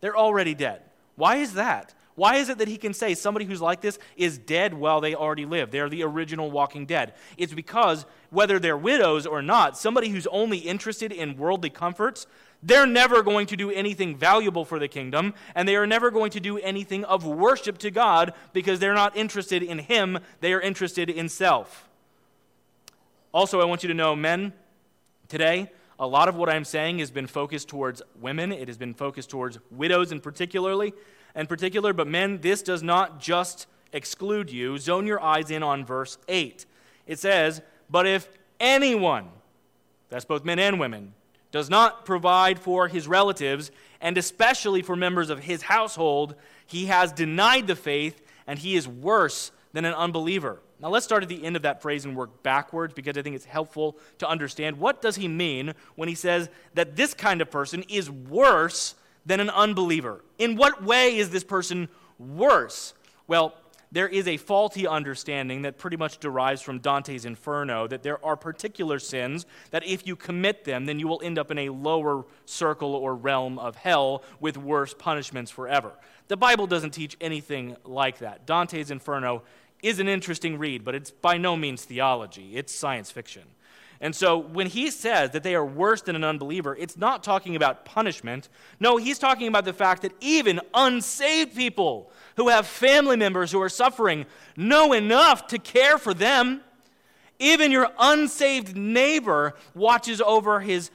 [0.00, 0.82] They're already dead.
[1.16, 1.94] Why is that?
[2.16, 5.14] Why is it that he can say somebody who's like this is dead while they
[5.14, 5.70] already live?
[5.70, 7.12] They're the original walking dead.
[7.36, 12.26] It's because whether they're widows or not, somebody who's only interested in worldly comforts,
[12.62, 16.30] they're never going to do anything valuable for the kingdom, and they are never going
[16.32, 20.60] to do anything of worship to God because they're not interested in Him, they are
[20.60, 21.86] interested in self.
[23.32, 24.54] Also, I want you to know, men,
[25.28, 28.52] today, a lot of what I'm saying has been focused towards women.
[28.52, 30.92] It has been focused towards widows and particularly,
[31.36, 34.78] in particular, but men, this does not just exclude you.
[34.78, 36.64] Zone your eyes in on verse 8.
[37.06, 39.28] It says, But if anyone,
[40.08, 41.12] that's both men and women,
[41.52, 43.70] does not provide for his relatives,
[44.00, 46.34] and especially for members of his household,
[46.66, 50.60] he has denied the faith, and he is worse than an unbeliever.
[50.80, 53.36] Now let's start at the end of that phrase and work backwards because I think
[53.36, 57.50] it's helpful to understand what does he mean when he says that this kind of
[57.50, 58.94] person is worse
[59.26, 60.24] than an unbeliever.
[60.38, 62.94] In what way is this person worse?
[63.26, 63.54] Well,
[63.92, 68.36] there is a faulty understanding that pretty much derives from Dante's Inferno that there are
[68.36, 72.24] particular sins that if you commit them, then you will end up in a lower
[72.44, 75.92] circle or realm of hell with worse punishments forever.
[76.28, 78.46] The Bible doesn't teach anything like that.
[78.46, 79.42] Dante's Inferno
[79.82, 83.42] is an interesting read, but it's by no means theology, it's science fiction.
[84.00, 87.56] And so when he says that they are worse than an unbeliever, it's not talking
[87.56, 88.48] about punishment.
[88.78, 93.60] No, he's talking about the fact that even unsaved people who have family members who
[93.60, 96.60] are suffering know enough to care for them.
[97.38, 100.90] Even your unsaved neighbor watches over his,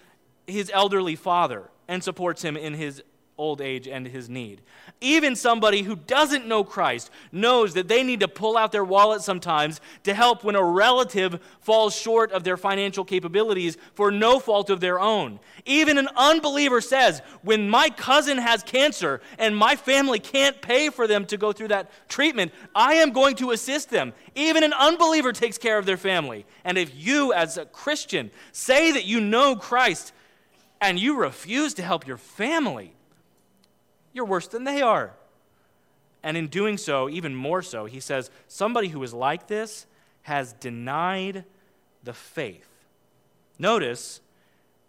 [0.47, 3.03] his elderly father and supports him in his
[3.37, 4.61] old age and his need.
[5.03, 9.23] Even somebody who doesn't know Christ knows that they need to pull out their wallet
[9.23, 14.69] sometimes to help when a relative falls short of their financial capabilities for no fault
[14.69, 15.39] of their own.
[15.65, 21.07] Even an unbeliever says, when my cousin has cancer and my family can't pay for
[21.07, 24.13] them to go through that treatment, I am going to assist them.
[24.35, 26.45] Even an unbeliever takes care of their family.
[26.63, 30.13] And if you, as a Christian, say that you know Christ
[30.79, 32.93] and you refuse to help your family,
[34.13, 35.13] you're worse than they are.
[36.23, 39.85] And in doing so, even more so, he says, somebody who is like this
[40.23, 41.43] has denied
[42.03, 42.67] the faith.
[43.57, 44.21] Notice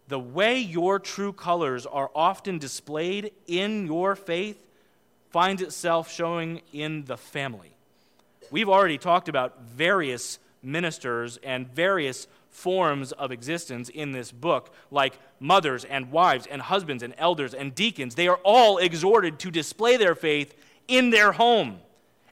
[0.08, 4.62] the way your true colors are often displayed in your faith
[5.30, 7.70] finds itself showing in the family.
[8.50, 15.18] We've already talked about various ministers and various forms of existence in this book, like
[15.40, 18.14] mothers and wives and husbands and elders and deacons.
[18.14, 20.54] They are all exhorted to display their faith
[20.86, 21.78] in their home.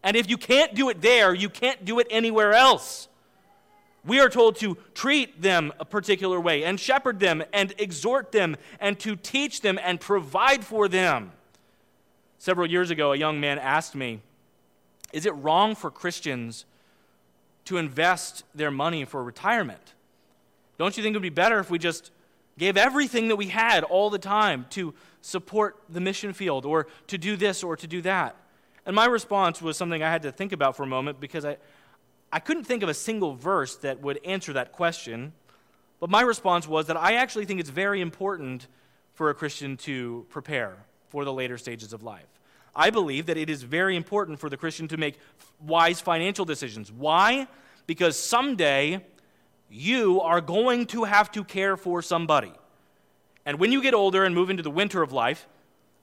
[0.03, 3.09] And if you can't do it there, you can't do it anywhere else.
[4.05, 8.57] We are told to treat them a particular way and shepherd them and exhort them
[8.79, 11.33] and to teach them and provide for them.
[12.39, 14.21] Several years ago, a young man asked me,
[15.13, 16.65] Is it wrong for Christians
[17.67, 19.95] to invest their money for retirement?
[20.79, 22.11] Don't you think it would be better if we just
[22.59, 27.19] gave everything that we had all the time to support the mission field or to
[27.19, 28.37] do this or to do that?
[28.87, 31.59] And my response was something I had to think about for a moment because I,
[32.33, 35.33] I couldn't think of a single verse that would answer that question.
[36.01, 38.67] But my response was that I actually think it's very important
[39.15, 40.77] for a Christian to prepare
[41.11, 42.40] for the later stages of life.
[42.75, 45.19] I believe that it is very important for the Christian to make
[45.61, 46.93] wise financial decisions.
[46.93, 47.47] Why?
[47.87, 49.05] Because someday
[49.69, 52.53] you are going to have to care for somebody.
[53.45, 55.47] And when you get older and move into the winter of life,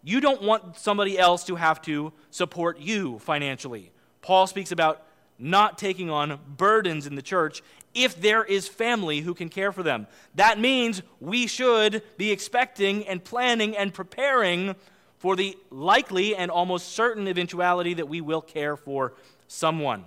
[0.04, 3.92] you don't want somebody else to have to support you financially.
[4.22, 5.04] Paul speaks about
[5.40, 7.62] not taking on burdens in the church
[7.94, 10.08] if there is family who can care for them.
[10.36, 14.76] That means we should be expecting and planning and preparing
[15.18, 19.14] for the likely and almost certain eventuality that we will care for
[19.48, 20.06] someone.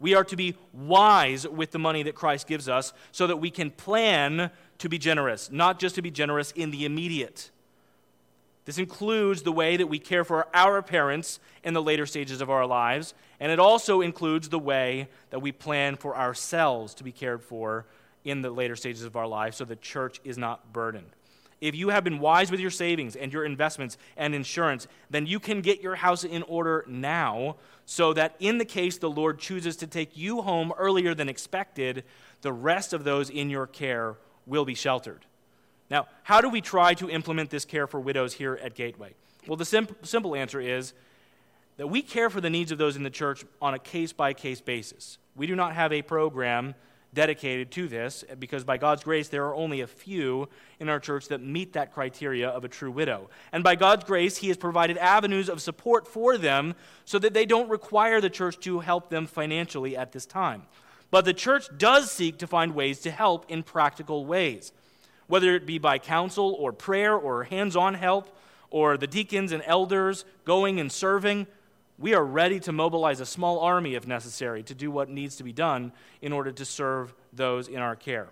[0.00, 3.50] We are to be wise with the money that Christ gives us so that we
[3.50, 7.50] can plan to be generous, not just to be generous in the immediate.
[8.64, 12.50] This includes the way that we care for our parents in the later stages of
[12.50, 17.12] our lives, and it also includes the way that we plan for ourselves to be
[17.12, 17.86] cared for
[18.24, 21.10] in the later stages of our lives so the church is not burdened.
[21.62, 25.38] If you have been wise with your savings and your investments and insurance, then you
[25.38, 27.54] can get your house in order now
[27.86, 32.02] so that in the case the Lord chooses to take you home earlier than expected,
[32.40, 35.24] the rest of those in your care will be sheltered.
[35.88, 39.14] Now, how do we try to implement this care for widows here at Gateway?
[39.46, 40.94] Well, the sim- simple answer is
[41.76, 44.32] that we care for the needs of those in the church on a case by
[44.32, 45.18] case basis.
[45.36, 46.74] We do not have a program
[47.14, 50.48] dedicated to this because by God's grace, there are only a few
[50.80, 53.28] in our church that meet that criteria of a true widow.
[53.52, 57.44] And by God's grace, He has provided avenues of support for them so that they
[57.44, 60.62] don't require the church to help them financially at this time.
[61.10, 64.72] But the church does seek to find ways to help in practical ways,
[65.26, 68.34] whether it be by counsel or prayer or hands on help
[68.70, 71.46] or the deacons and elders going and serving
[71.98, 75.44] we are ready to mobilize a small army if necessary to do what needs to
[75.44, 78.28] be done in order to serve those in our care.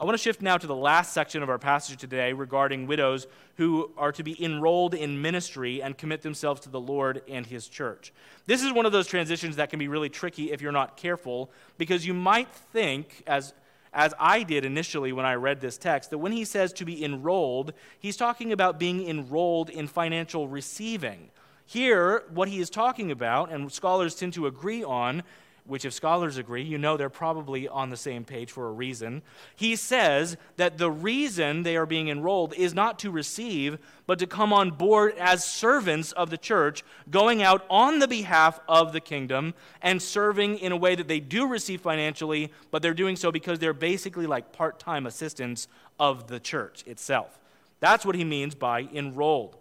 [0.00, 3.28] I want to shift now to the last section of our passage today regarding widows
[3.56, 7.68] who are to be enrolled in ministry and commit themselves to the Lord and His
[7.68, 8.12] church.
[8.46, 11.48] This is one of those transitions that can be really tricky if you're not careful,
[11.78, 13.54] because you might think, as,
[13.92, 17.04] as I did initially when I read this text, that when he says to be
[17.04, 21.30] enrolled, he's talking about being enrolled in financial receiving.
[21.66, 25.22] Here, what he is talking about, and scholars tend to agree on,
[25.66, 29.22] which if scholars agree, you know they're probably on the same page for a reason.
[29.56, 34.26] He says that the reason they are being enrolled is not to receive, but to
[34.26, 39.00] come on board as servants of the church, going out on the behalf of the
[39.00, 43.32] kingdom and serving in a way that they do receive financially, but they're doing so
[43.32, 45.66] because they're basically like part time assistants
[45.98, 47.38] of the church itself.
[47.80, 49.56] That's what he means by enrolled.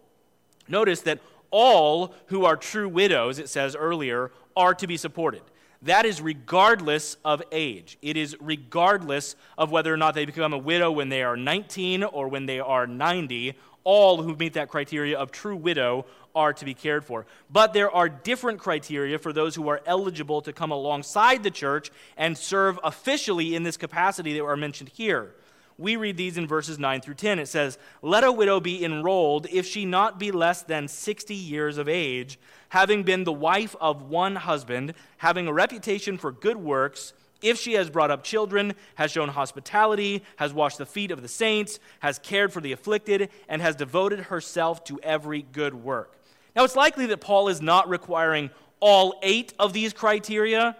[0.67, 1.19] Notice that
[1.53, 5.43] all who are true widows, it says earlier, are to be supported.
[5.83, 7.97] That is regardless of age.
[8.01, 12.03] It is regardless of whether or not they become a widow when they are 19
[12.03, 13.53] or when they are 90.
[13.83, 17.27] All who meet that criteria of true widow are to be cared for.
[17.51, 21.91] But there are different criteria for those who are eligible to come alongside the church
[22.17, 25.35] and serve officially in this capacity that are mentioned here
[25.77, 27.39] we read these in verses 9 through 10.
[27.39, 31.77] It says, Let a widow be enrolled if she not be less than 60 years
[31.77, 37.13] of age, having been the wife of one husband, having a reputation for good works,
[37.41, 41.27] if she has brought up children, has shown hospitality, has washed the feet of the
[41.27, 46.17] saints, has cared for the afflicted, and has devoted herself to every good work.
[46.55, 48.49] Now, it's likely that Paul is not requiring
[48.79, 50.77] all eight of these criteria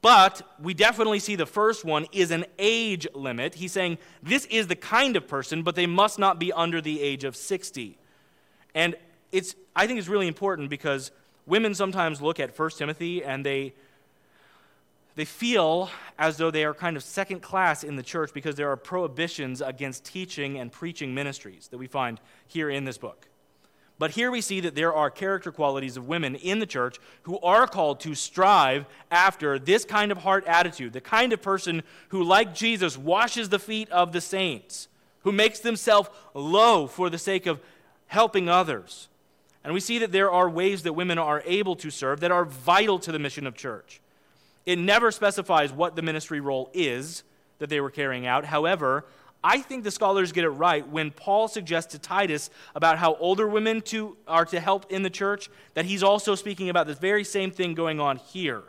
[0.00, 3.56] but we definitely see the first one is an age limit.
[3.56, 7.00] He's saying this is the kind of person, but they must not be under the
[7.00, 7.98] age of 60.
[8.74, 8.94] And
[9.32, 11.10] it's, I think it's really important because
[11.46, 13.74] women sometimes look at 1 Timothy and they,
[15.16, 18.70] they feel as though they are kind of second class in the church because there
[18.70, 23.27] are prohibitions against teaching and preaching ministries that we find here in this book.
[23.98, 27.38] But here we see that there are character qualities of women in the church who
[27.40, 32.22] are called to strive after this kind of heart attitude, the kind of person who,
[32.22, 34.86] like Jesus, washes the feet of the saints,
[35.22, 37.60] who makes themselves low for the sake of
[38.06, 39.08] helping others.
[39.64, 42.44] And we see that there are ways that women are able to serve that are
[42.44, 44.00] vital to the mission of church.
[44.64, 47.24] It never specifies what the ministry role is
[47.58, 48.44] that they were carrying out.
[48.44, 49.04] However,
[49.42, 53.46] I think the scholars get it right when Paul suggests to Titus about how older
[53.46, 57.22] women to, are to help in the church, that he's also speaking about this very
[57.22, 58.62] same thing going on here.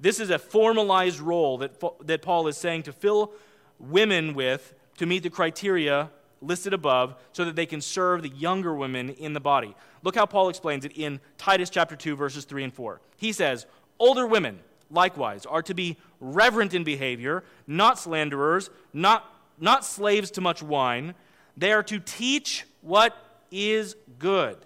[0.00, 3.32] This is a formalized role that, that Paul is saying to fill
[3.78, 8.74] women with to meet the criteria listed above so that they can serve the younger
[8.74, 9.76] women in the body.
[10.02, 13.00] Look how Paul explains it in Titus chapter 2 verses 3 and 4.
[13.16, 13.66] He says,
[13.98, 19.24] "Older women likewise are to be reverent in behavior, not slanderers, not
[19.62, 21.14] not slaves to much wine.
[21.56, 23.16] They are to teach what
[23.50, 24.58] is good.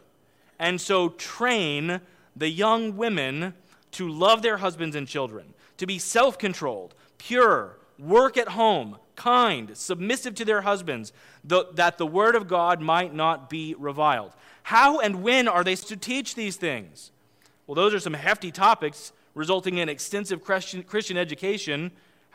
[0.59, 2.01] And so train
[2.34, 3.55] the young women
[3.92, 9.76] to love their husbands and children, to be self controlled, pure, work at home, kind,
[9.76, 11.12] submissive to their husbands,
[11.44, 14.32] that the word of God might not be reviled.
[14.64, 17.12] How and when are they to teach these things?
[17.66, 21.92] Well, those are some hefty topics resulting in extensive Christian, Christian education.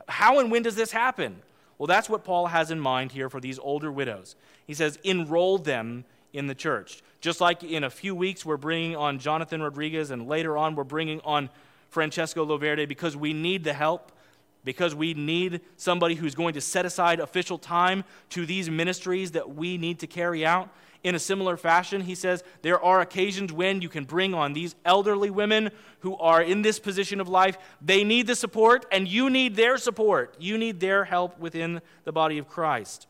[0.08, 1.42] How and when does this happen?
[1.82, 4.36] Well, that's what Paul has in mind here for these older widows.
[4.68, 7.02] He says, enroll them in the church.
[7.22, 10.84] Just like in a few weeks, we're bringing on Jonathan Rodriguez, and later on, we're
[10.84, 11.50] bringing on
[11.90, 14.12] Francesco Loverde because we need the help,
[14.64, 19.56] because we need somebody who's going to set aside official time to these ministries that
[19.56, 20.70] we need to carry out.
[21.04, 24.76] In a similar fashion, he says, there are occasions when you can bring on these
[24.86, 25.72] elderly women
[26.02, 27.58] who are in this position of life.
[27.82, 30.36] They need the support, and you need their support.
[30.40, 33.08] You need their help within the body of Christ.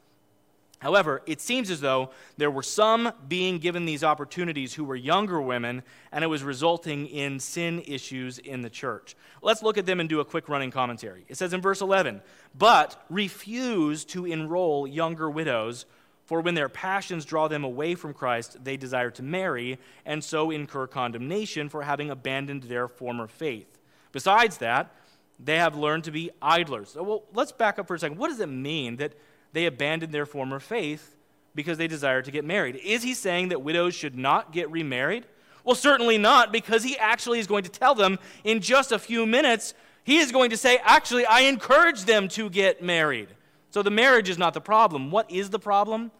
[0.82, 5.40] However, it seems as though there were some being given these opportunities who were younger
[5.40, 9.16] women, and it was resulting in sin issues in the church.
[9.44, 11.24] Let's look at them and do a quick running commentary.
[11.28, 12.24] It says in verse 11,
[12.58, 15.86] But refuse to enroll younger widows
[16.32, 20.50] for when their passions draw them away from Christ, they desire to marry, and so
[20.50, 23.78] incur condemnation for having abandoned their former faith.
[24.14, 24.96] Besides that,
[25.38, 26.96] they have learned to be idlers.
[26.96, 28.18] Well, let's back up for a second.
[28.18, 29.12] What does it mean that
[29.52, 31.18] they abandoned their former faith
[31.54, 32.78] because they desire to get married?
[32.78, 35.26] Is he saying that widows should not get remarried?
[35.66, 39.26] Well, certainly not, because he actually is going to tell them in just a few
[39.26, 39.74] minutes,
[40.06, 43.28] he is going to say, actually, I encourage them to get married.
[43.70, 45.12] So the marriage is not the problem.
[45.12, 46.12] What is the problem?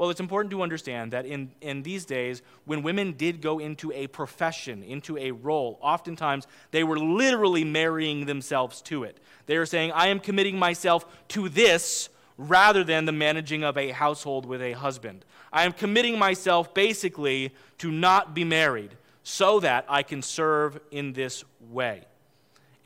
[0.00, 3.92] Well, it's important to understand that in, in these days, when women did go into
[3.92, 9.20] a profession, into a role, oftentimes they were literally marrying themselves to it.
[9.44, 13.90] They were saying, I am committing myself to this rather than the managing of a
[13.90, 15.26] household with a husband.
[15.52, 21.12] I am committing myself basically to not be married so that I can serve in
[21.12, 22.06] this way.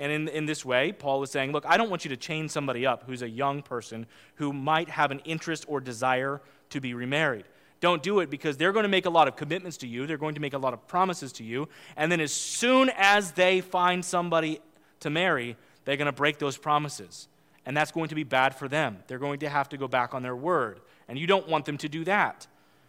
[0.01, 2.49] And in, in this way, Paul is saying, Look, I don't want you to chain
[2.49, 6.41] somebody up who's a young person who might have an interest or desire
[6.75, 7.45] to be remarried.
[7.81, 10.07] Don't do it because they're going to make a lot of commitments to you.
[10.07, 11.69] They're going to make a lot of promises to you.
[11.97, 14.61] And then as soon as they find somebody
[15.01, 17.29] to marry, they're going to break those promises.
[17.67, 18.99] And that's going to be bad for them.
[19.07, 20.81] They're going to have to go back on their word.
[21.09, 22.47] And you don't want them to do that.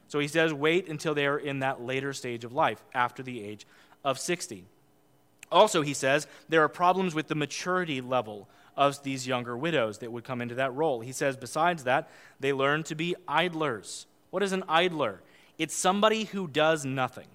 [0.08, 3.44] So he says, wait until they are in that later stage of life, after the
[3.44, 3.66] age
[4.04, 4.66] of 60.
[5.52, 8.48] Also, he says, there are problems with the maturity level
[8.78, 11.02] of these younger widows that would come into that role.
[11.02, 12.10] He says, besides that,
[12.40, 14.06] they learn to be idlers.
[14.32, 15.22] What is an idler?
[15.58, 17.28] It's somebody who does nothing.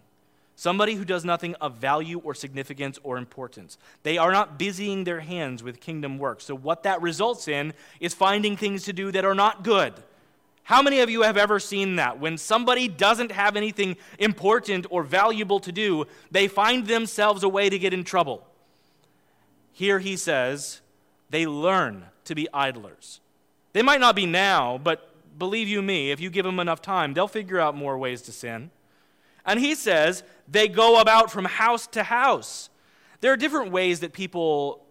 [0.55, 3.78] Somebody who does nothing of value or significance or importance.
[4.03, 6.43] They are not busying their hands with kingdom work.
[6.43, 9.95] So, what that results in is finding things to do that are not good.
[10.64, 12.20] How many of you have ever seen that?
[12.20, 17.70] When somebody doesn't have anything important or valuable to do, they find themselves a way
[17.70, 18.47] to get in trouble.
[19.72, 20.82] Here he says,
[21.31, 23.20] they learn to be idlers.
[23.72, 25.09] They might not be now, but
[25.39, 28.33] believe you me, if you give them enough time, they'll figure out more ways to
[28.33, 28.70] sin.
[29.47, 32.68] And he says they go about from house to house.
[33.20, 34.85] There are different ways that people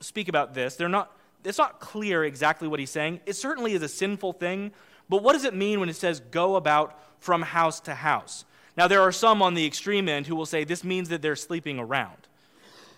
[0.00, 0.76] speak about this.
[0.76, 3.20] They're not, it's not clear exactly what he's saying.
[3.26, 4.72] It certainly is a sinful thing,
[5.08, 8.44] but what does it mean when it says go about from house to house?
[8.76, 11.36] Now, there are some on the extreme end who will say this means that they're
[11.36, 12.28] sleeping around.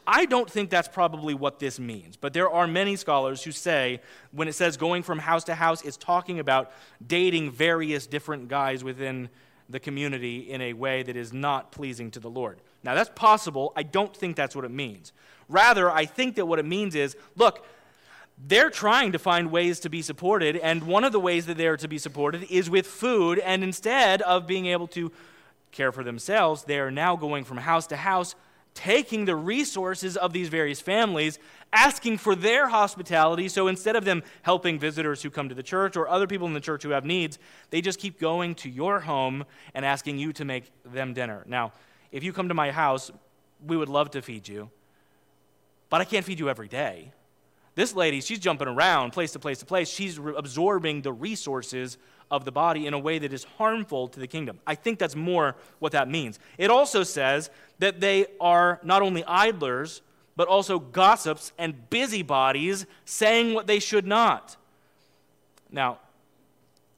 [0.07, 4.01] I don't think that's probably what this means, but there are many scholars who say
[4.31, 6.71] when it says going from house to house, it's talking about
[7.05, 9.29] dating various different guys within
[9.69, 12.61] the community in a way that is not pleasing to the Lord.
[12.85, 13.73] Now, that's possible.
[13.75, 15.13] I don't think that's what it means.
[15.49, 17.67] Rather, I think that what it means is look,
[18.47, 21.67] they're trying to find ways to be supported, and one of the ways that they
[21.67, 25.11] are to be supported is with food, and instead of being able to
[25.73, 28.35] care for themselves, they are now going from house to house,
[28.77, 31.39] taking the resources of these various families,
[31.73, 33.49] asking for their hospitality.
[33.49, 36.53] So instead of them helping visitors who come to the church or other people in
[36.53, 37.39] the church who have needs,
[37.71, 41.43] they just keep going to your home and asking you to make them dinner.
[41.47, 41.73] Now,
[42.13, 43.11] if you come to my house,
[43.67, 44.71] we would love to feed you,
[45.89, 47.13] but I can't feed you every day.
[47.77, 49.89] This lady, she's jumping around place to place to place.
[49.89, 51.99] She's re- absorbing the resources
[52.31, 54.59] of the body in a way that is harmful to the kingdom.
[54.67, 56.39] I think that's more what that means.
[56.57, 60.01] It also says that they are not only idlers,
[60.37, 64.57] but also gossips and busybodies saying what they should not.
[65.71, 65.99] Now,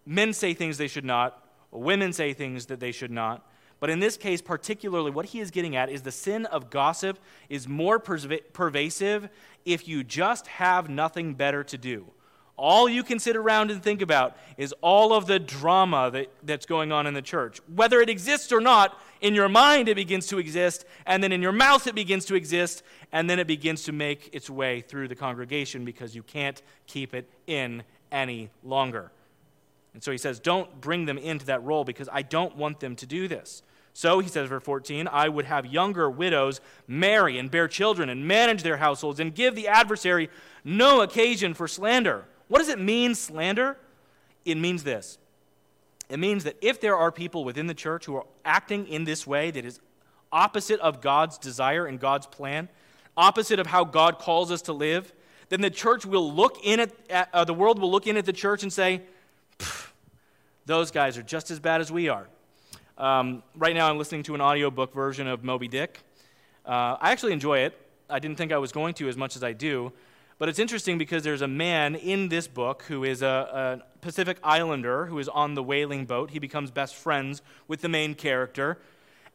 [0.06, 3.44] men say things they should not, women say things that they should not.
[3.80, 7.18] But in this case, particularly, what he is getting at is the sin of gossip
[7.48, 9.28] is more pervasive
[9.64, 12.06] if you just have nothing better to do.
[12.56, 16.66] All you can sit around and think about is all of the drama that, that's
[16.66, 17.60] going on in the church.
[17.72, 21.40] Whether it exists or not, in your mind it begins to exist, and then in
[21.40, 25.06] your mouth it begins to exist, and then it begins to make its way through
[25.06, 29.12] the congregation because you can't keep it in any longer.
[29.94, 32.96] And so he says, Don't bring them into that role because I don't want them
[32.96, 33.62] to do this.
[33.98, 38.28] So, he says, verse 14, I would have younger widows marry and bear children and
[38.28, 40.30] manage their households and give the adversary
[40.62, 42.24] no occasion for slander.
[42.46, 43.76] What does it mean, slander?
[44.44, 45.18] It means this
[46.08, 49.26] it means that if there are people within the church who are acting in this
[49.26, 49.80] way that is
[50.30, 52.68] opposite of God's desire and God's plan,
[53.16, 55.12] opposite of how God calls us to live,
[55.48, 58.32] then the church will look in at, uh, the world will look in at the
[58.32, 59.02] church and say,
[60.66, 62.28] those guys are just as bad as we are.
[62.98, 66.00] Um, right now, I'm listening to an audiobook version of Moby Dick.
[66.66, 67.80] Uh, I actually enjoy it.
[68.10, 69.92] I didn't think I was going to as much as I do.
[70.38, 74.38] But it's interesting because there's a man in this book who is a, a Pacific
[74.42, 76.30] Islander who is on the whaling boat.
[76.30, 78.78] He becomes best friends with the main character.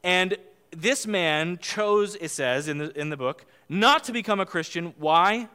[0.04, 0.36] And
[0.72, 4.94] this man chose, it says in the, in the book, not to become a Christian.
[4.98, 5.48] Why?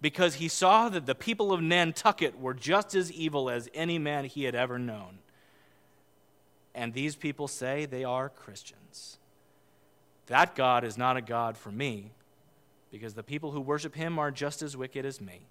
[0.00, 4.24] Because he saw that the people of Nantucket were just as evil as any man
[4.24, 5.20] he had ever known.
[6.74, 9.18] And these people say they are Christians.
[10.26, 12.12] That God is not a God for me.
[12.90, 15.46] because the people who worship him are just as wicked as me.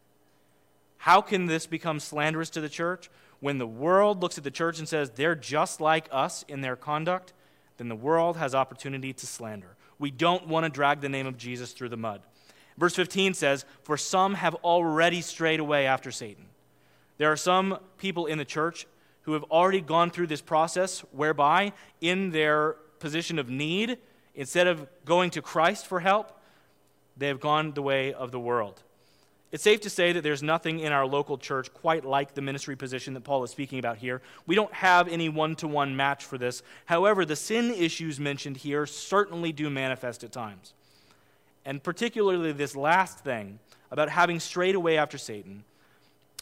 [0.97, 3.09] How can this become slanderous to the church?
[3.39, 6.75] When the world looks at the church and says they're just like us in their
[6.75, 7.33] conduct,
[7.77, 9.75] then the world has opportunity to slander.
[9.97, 12.21] We don't want to drag the name of Jesus through the mud.
[12.77, 16.45] Verse 15 says, For some have already strayed away after Satan.
[17.17, 18.85] There are some people in the church
[19.23, 23.97] who have already gone through this process whereby, in their position of need,
[24.35, 26.39] instead of going to Christ for help,
[27.17, 28.81] they have gone the way of the world.
[29.51, 32.77] It's safe to say that there's nothing in our local church quite like the ministry
[32.77, 34.21] position that Paul is speaking about here.
[34.47, 36.63] We don't have any one to one match for this.
[36.85, 40.73] However, the sin issues mentioned here certainly do manifest at times.
[41.65, 43.59] And particularly this last thing
[43.91, 45.65] about having strayed away after Satan.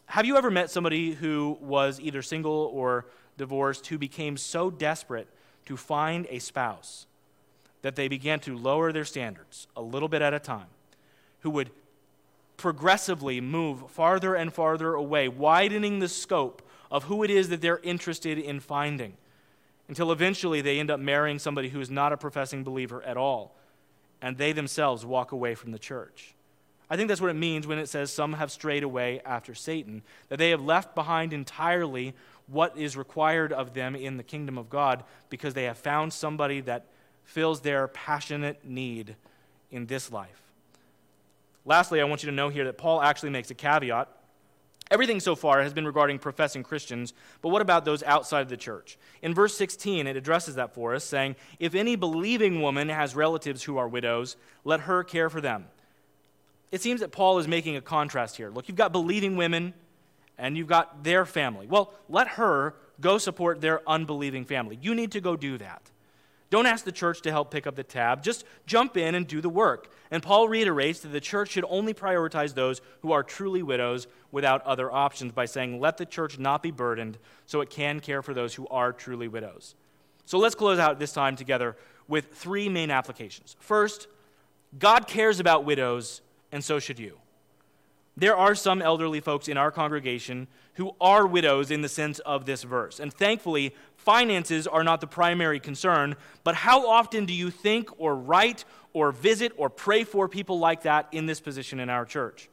[0.09, 3.05] Have you ever met somebody who was either single or
[3.37, 5.27] divorced who became so desperate
[5.67, 7.05] to find a spouse
[7.83, 10.65] that they began to lower their standards a little bit at a time,
[11.41, 11.69] who would
[12.57, 17.77] progressively move farther and farther away, widening the scope of who it is that they're
[17.83, 19.13] interested in finding,
[19.87, 23.55] until eventually they end up marrying somebody who is not a professing believer at all,
[24.23, 26.33] and they themselves walk away from the church.
[26.89, 30.01] I think that's what it means when it says some have strayed away after Satan,
[30.29, 32.15] that they have left behind entirely
[32.47, 36.61] what is required of them in the kingdom of God because they have found somebody
[36.61, 36.85] that
[37.23, 39.15] fills their passionate need
[39.69, 40.41] in this life.
[41.63, 44.09] Lastly, I want you to know here that Paul actually makes a caveat.
[44.89, 47.13] Everything so far has been regarding professing Christians,
[47.43, 48.97] but what about those outside of the church?
[49.21, 53.63] In verse 16, it addresses that for us, saying, If any believing woman has relatives
[53.63, 55.65] who are widows, let her care for them.
[56.71, 58.49] It seems that Paul is making a contrast here.
[58.49, 59.73] Look, you've got believing women
[60.37, 61.67] and you've got their family.
[61.67, 64.77] Well, let her go support their unbelieving family.
[64.81, 65.81] You need to go do that.
[66.49, 68.23] Don't ask the church to help pick up the tab.
[68.23, 69.91] Just jump in and do the work.
[70.09, 74.65] And Paul reiterates that the church should only prioritize those who are truly widows without
[74.65, 78.33] other options by saying, let the church not be burdened so it can care for
[78.33, 79.75] those who are truly widows.
[80.25, 81.75] So let's close out this time together
[82.07, 83.55] with three main applications.
[83.59, 84.07] First,
[84.77, 86.21] God cares about widows,
[86.51, 87.17] and so should you.
[88.17, 92.45] There are some elderly folks in our congregation who are widows in the sense of
[92.45, 92.99] this verse.
[92.99, 98.15] And thankfully, finances are not the primary concern, but how often do you think or
[98.15, 102.49] write or visit or pray for people like that in this position in our church?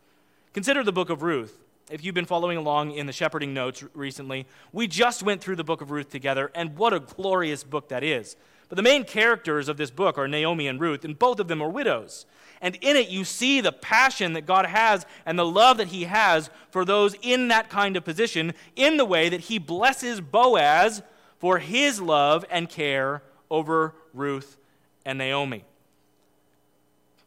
[0.52, 1.58] Consider the book of Ruth.
[1.90, 5.64] If you've been following along in the shepherding notes recently, we just went through the
[5.64, 8.36] book of Ruth together, and what a glorious book that is.
[8.68, 11.62] But the main characters of this book are Naomi and Ruth, and both of them
[11.62, 12.26] are widows.
[12.60, 16.04] And in it, you see the passion that God has and the love that He
[16.04, 21.02] has for those in that kind of position in the way that He blesses Boaz
[21.38, 24.56] for his love and care over Ruth
[25.04, 25.64] and Naomi.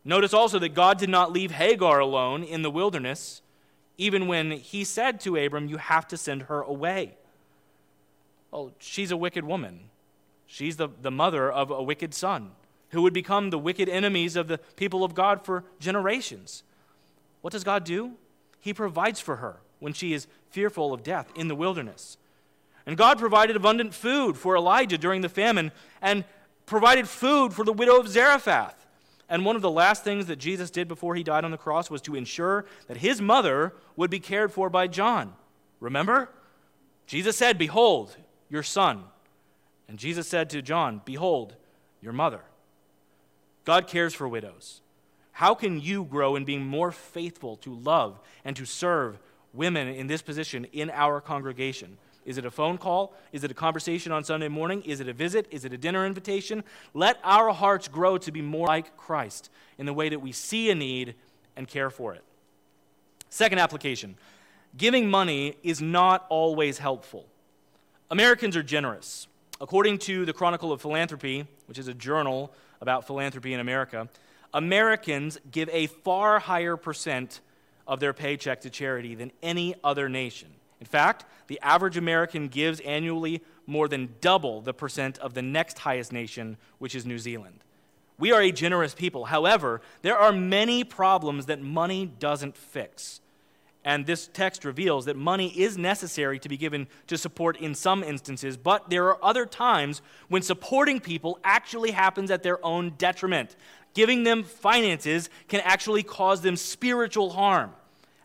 [0.04, 3.42] Notice also that God did not leave Hagar alone in the wilderness,
[3.98, 7.14] even when He said to Abram, You have to send her away.
[8.52, 9.82] Well, she's a wicked woman.
[10.48, 12.52] She's the, the mother of a wicked son
[12.90, 16.64] who would become the wicked enemies of the people of God for generations.
[17.42, 18.14] What does God do?
[18.60, 22.18] He provides for her when she is fearful of death in the wilderness.
[22.86, 25.72] And God provided abundant food for Elijah during the famine
[26.02, 26.26] and
[26.66, 28.88] provided food for the widow of Zarephath.
[29.30, 31.92] And one of the last things that Jesus did before he died on the cross
[31.92, 35.36] was to ensure that his mother would be cared for by John.
[35.80, 36.30] Remember?
[37.06, 38.18] Jesus said, Behold,
[38.50, 39.04] your son.
[39.88, 41.56] And Jesus said to John, Behold,
[42.02, 42.42] your mother.
[43.70, 44.82] God cares for widows.
[45.32, 49.20] How can you grow in being more faithful to love and to serve
[49.54, 52.00] women in this position in our congregation?
[52.26, 53.14] Is it a phone call?
[53.32, 54.82] Is it a conversation on Sunday morning?
[54.88, 55.46] Is it a visit?
[55.52, 56.64] Is it a dinner invitation?
[56.96, 60.72] Let our hearts grow to be more like Christ in the way that we see
[60.72, 61.14] a need
[61.56, 62.24] and care for it.
[63.30, 64.16] Second application
[64.78, 67.28] giving money is not always helpful.
[68.10, 69.28] Americans are generous.
[69.62, 72.52] According to the Chronicle of Philanthropy, which is a journal
[72.82, 74.10] about philanthropy in America,
[74.54, 77.42] Americans give a far higher percent
[77.88, 80.50] of their paycheck to charity than any other nation.
[80.80, 85.80] In fact, the average American gives annually more than double the percent of the next
[85.80, 87.64] highest nation, which is New Zealand.
[88.18, 89.26] We are a generous people.
[89.26, 93.22] However, there are many problems that money doesn't fix.
[93.86, 98.04] And this text reveals that money is necessary to be given to support in some
[98.04, 103.56] instances, but there are other times when supporting people actually happens at their own detriment.
[103.94, 107.72] Giving them finances can actually cause them spiritual harm.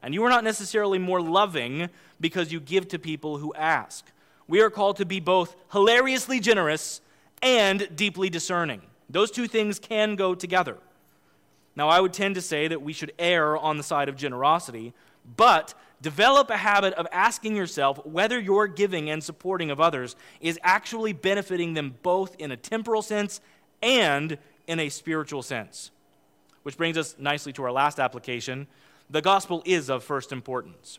[0.02, 1.88] And you are not necessarily more loving
[2.20, 4.04] because you give to people who ask.
[4.46, 7.00] We are called to be both hilariously generous
[7.40, 8.82] and deeply discerning.
[9.08, 10.76] Those two things can go together.
[11.76, 14.92] Now, I would tend to say that we should err on the side of generosity,
[15.36, 20.58] but develop a habit of asking yourself whether your giving and supporting of others is
[20.62, 23.40] actually benefiting them both in a temporal sense
[23.82, 25.90] and in a spiritual sense.
[26.62, 28.66] Which brings us nicely to our last application.
[29.10, 30.98] The gospel is of first importance.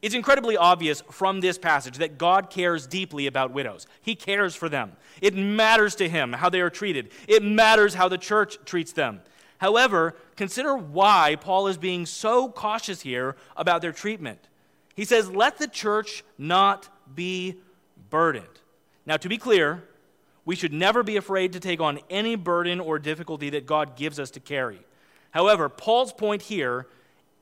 [0.00, 3.86] It's incredibly obvious from this passage that God cares deeply about widows.
[4.00, 4.92] He cares for them.
[5.20, 9.20] It matters to him how they are treated, it matters how the church treats them.
[9.58, 14.48] However, consider why Paul is being so cautious here about their treatment.
[14.94, 17.56] He says, Let the church not be
[18.10, 18.46] burdened.
[19.04, 19.84] Now, to be clear,
[20.44, 24.18] we should never be afraid to take on any burden or difficulty that God gives
[24.18, 24.80] us to carry.
[25.30, 26.86] However, Paul's point here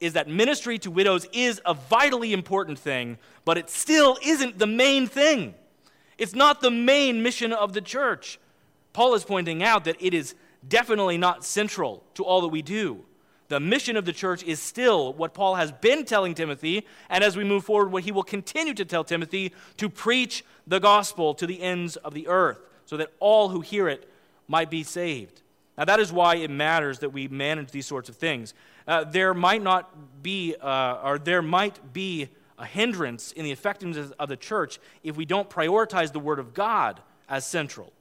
[0.00, 4.66] is that ministry to widows is a vitally important thing, but it still isn't the
[4.66, 5.54] main thing.
[6.18, 8.38] It's not the main mission of the church.
[8.92, 10.34] Paul is pointing out that it is
[10.68, 13.04] definitely not central to all that we do.
[13.48, 17.36] The mission of the church is still what Paul has been telling Timothy, and as
[17.36, 21.46] we move forward, what he will continue to tell Timothy to preach the gospel to
[21.46, 24.10] the ends of the earth, so that all who hear it
[24.48, 25.42] might be saved.
[25.78, 28.54] Now, that is why it matters that we manage these sorts of things.
[28.88, 34.10] Uh, there might not be, uh, or there might be a hindrance in the effectiveness
[34.18, 37.92] of the church if we don't prioritize the Word of God as central.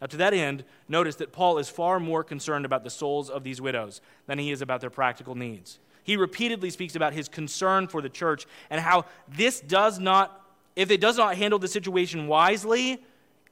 [0.00, 3.44] Now, to that end, notice that Paul is far more concerned about the souls of
[3.44, 5.78] these widows than he is about their practical needs.
[6.04, 10.40] He repeatedly speaks about his concern for the church and how this does not,
[10.76, 13.02] if it does not handle the situation wisely,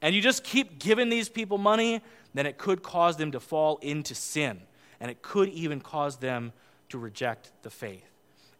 [0.02, 2.02] and you just keep giving these people money,
[2.34, 4.60] then it could cause them to fall into sin,
[5.00, 6.52] and it could even cause them
[6.90, 8.04] to reject the faith.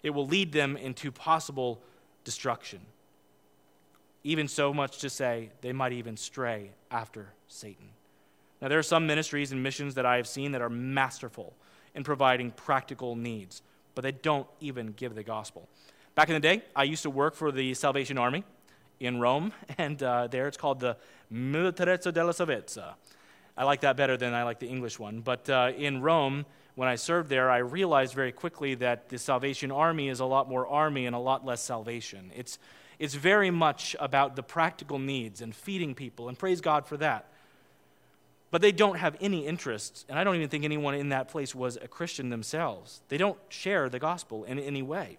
[0.03, 1.83] It will lead them into possible
[2.25, 2.81] destruction.
[4.25, 7.89] Even so much to say, they might even stray after Satan.
[8.61, 11.53] Now, there are some ministries and missions that I have seen that are masterful
[11.95, 13.61] in providing practical needs,
[13.95, 15.69] but they don't even give the gospel.
[16.15, 18.45] Back in the day, I used to work for the Salvation Army
[19.01, 20.97] in Rome, and uh, there it's called the
[21.29, 22.95] Militarizzo della Salvezza.
[23.57, 25.21] I like that better than I like the English one.
[25.21, 26.45] But uh, in Rome,
[26.75, 30.49] when I served there, I realized very quickly that the Salvation Army is a lot
[30.49, 32.33] more army and a lot less salvation.
[32.35, 32.59] It's,
[32.99, 37.27] it's very much about the practical needs and feeding people, and praise God for that.
[38.51, 41.55] But they don't have any interest, and I don't even think anyone in that place
[41.55, 43.01] was a Christian themselves.
[43.09, 45.19] They don't share the gospel in any way.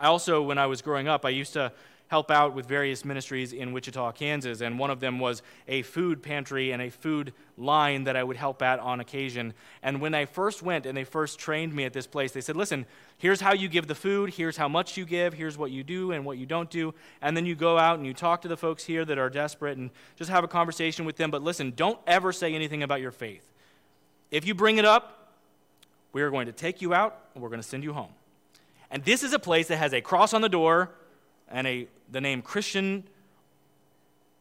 [0.00, 1.72] I also, when I was growing up, I used to
[2.08, 4.60] help out with various ministries in Wichita, Kansas.
[4.60, 8.36] And one of them was a food pantry and a food line that I would
[8.36, 9.52] help at on occasion.
[9.82, 12.56] And when I first went and they first trained me at this place, they said,
[12.56, 12.86] listen,
[13.18, 16.12] here's how you give the food, here's how much you give, here's what you do
[16.12, 16.94] and what you don't do.
[17.20, 19.76] And then you go out and you talk to the folks here that are desperate
[19.76, 21.30] and just have a conversation with them.
[21.30, 23.46] But listen, don't ever say anything about your faith.
[24.30, 25.34] If you bring it up,
[26.12, 28.12] we are going to take you out and we're going to send you home.
[28.90, 30.90] And this is a place that has a cross on the door
[31.50, 33.04] and a, the name Christian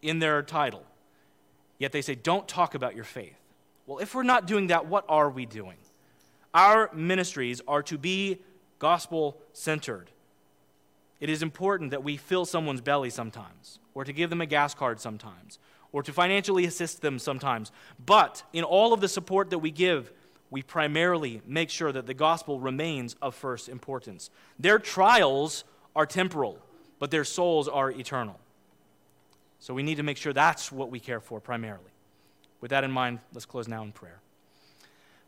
[0.02, 0.84] in their title.
[1.80, 3.38] Yet they say, don't talk about your faith.
[3.86, 5.78] Well, if we're not doing that, what are we doing?
[6.54, 8.40] Our ministries are to be
[8.80, 10.10] gospel centered.
[11.20, 14.74] It is important that we fill someone's belly sometimes, or to give them a gas
[14.74, 15.60] card sometimes,
[15.92, 17.72] or to financially assist them sometimes.
[18.04, 20.12] But in all of the support that we give,
[20.50, 24.30] we primarily make sure that the gospel remains of first importance.
[24.60, 25.64] Their trials
[25.96, 26.60] are temporal
[27.00, 28.40] but their souls are eternal.
[29.60, 31.92] So we need to make sure that's what we care for primarily.
[32.62, 34.20] With that in mind, let's close now in prayer.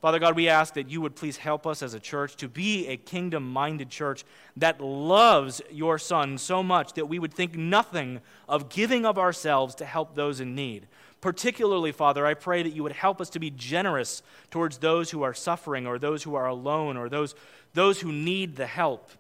[0.02, 2.88] Father God, we ask that you would please help us as a church to be
[2.88, 4.24] a kingdom minded church
[4.56, 9.76] that loves your Son so much that we would think nothing of giving of ourselves
[9.76, 10.88] to help those in need.
[11.20, 15.22] Particularly, Father, I pray that you would help us to be generous towards those who
[15.22, 17.36] are suffering or those who are alone or those,
[17.74, 19.12] those who need the help.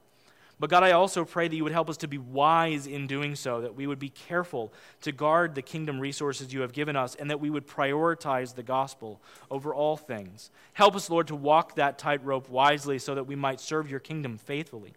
[0.59, 3.35] But God, I also pray that you would help us to be wise in doing
[3.35, 7.15] so, that we would be careful to guard the kingdom resources you have given us,
[7.15, 10.51] and that we would prioritize the gospel over all things.
[10.73, 14.37] Help us, Lord, to walk that tightrope wisely so that we might serve your kingdom
[14.37, 14.93] faithfully.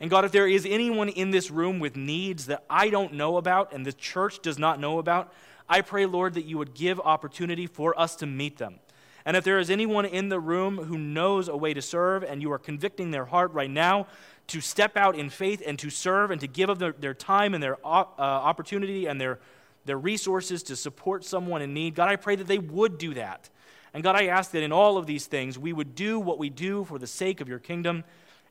[0.00, 3.36] And God, if there is anyone in this room with needs that I don't know
[3.36, 5.32] about and the church does not know about,
[5.68, 8.80] I pray, Lord, that you would give opportunity for us to meet them.
[9.24, 12.40] And if there is anyone in the room who knows a way to serve and
[12.40, 14.06] you are convicting their heart right now
[14.48, 17.54] to step out in faith and to serve and to give of their, their time
[17.54, 19.38] and their uh, opportunity and their,
[19.84, 23.50] their resources to support someone in need, God, I pray that they would do that.
[23.92, 26.50] And God, I ask that in all of these things we would do what we
[26.50, 28.04] do for the sake of your kingdom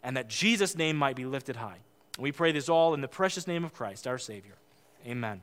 [0.03, 1.79] and that Jesus' name might be lifted high.
[2.17, 4.55] We pray this all in the precious name of Christ, our Savior.
[5.05, 5.41] Amen.